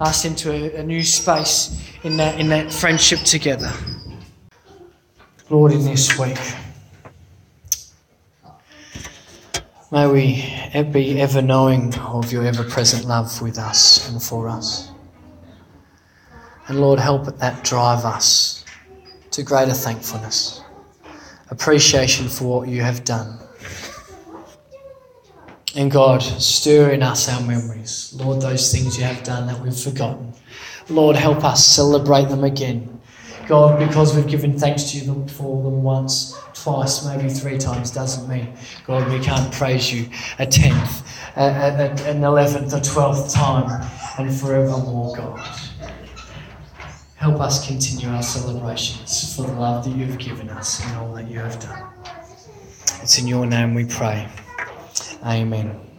us 0.00 0.24
into 0.24 0.50
a, 0.50 0.80
a 0.80 0.82
new 0.82 1.02
space 1.02 1.78
in 2.02 2.16
that, 2.16 2.40
in 2.40 2.48
that 2.48 2.72
friendship 2.72 3.18
together. 3.20 3.70
Lord, 5.50 5.72
in 5.72 5.84
this 5.84 6.16
week, 6.16 6.38
may 9.90 10.06
we 10.06 10.84
be 10.92 11.20
ever 11.20 11.42
knowing 11.42 11.92
of 11.98 12.30
your 12.30 12.44
ever 12.46 12.62
present 12.62 13.04
love 13.04 13.42
with 13.42 13.58
us 13.58 14.08
and 14.08 14.22
for 14.22 14.48
us. 14.48 14.92
And 16.68 16.80
Lord, 16.80 17.00
help 17.00 17.36
that 17.38 17.64
drive 17.64 18.04
us 18.04 18.64
to 19.32 19.42
greater 19.42 19.72
thankfulness 19.72 20.62
appreciation 21.50 22.28
for 22.28 22.60
what 22.60 22.68
you 22.68 22.82
have 22.82 23.02
done. 23.02 23.36
And 25.74 25.90
God, 25.90 26.22
stir 26.22 26.90
in 26.90 27.02
us 27.02 27.28
our 27.28 27.40
memories. 27.40 28.14
Lord, 28.16 28.40
those 28.40 28.70
things 28.72 28.96
you 28.96 29.02
have 29.02 29.24
done 29.24 29.48
that 29.48 29.58
we've 29.58 29.76
forgotten. 29.76 30.32
Lord, 30.88 31.16
help 31.16 31.42
us 31.42 31.66
celebrate 31.66 32.28
them 32.28 32.44
again. 32.44 32.99
God, 33.50 33.80
because 33.80 34.14
we've 34.14 34.28
given 34.28 34.56
thanks 34.56 34.92
to 34.92 34.98
you 34.98 35.26
for 35.26 35.64
them 35.64 35.82
once, 35.82 36.40
twice, 36.54 37.04
maybe 37.04 37.28
three 37.28 37.58
times, 37.58 37.90
doesn't 37.90 38.28
mean, 38.28 38.54
God, 38.86 39.10
we 39.10 39.18
can't 39.18 39.52
praise 39.52 39.92
you 39.92 40.08
a 40.38 40.46
tenth, 40.46 41.04
an 41.34 42.22
eleventh, 42.22 42.72
a 42.72 42.80
twelfth 42.80 43.34
time, 43.34 43.90
and 44.18 44.32
forevermore, 44.32 45.16
God. 45.16 45.40
Help 47.16 47.40
us 47.40 47.66
continue 47.66 48.08
our 48.14 48.22
celebrations 48.22 49.34
for 49.34 49.42
the 49.42 49.52
love 49.54 49.84
that 49.84 49.96
you 49.96 50.06
have 50.06 50.18
given 50.18 50.48
us 50.48 50.86
and 50.86 50.96
all 50.98 51.12
that 51.14 51.28
you 51.28 51.40
have 51.40 51.58
done. 51.58 51.92
It's 53.02 53.18
in 53.18 53.26
your 53.26 53.46
name 53.46 53.74
we 53.74 53.84
pray. 53.84 54.28
Amen. 55.24 55.89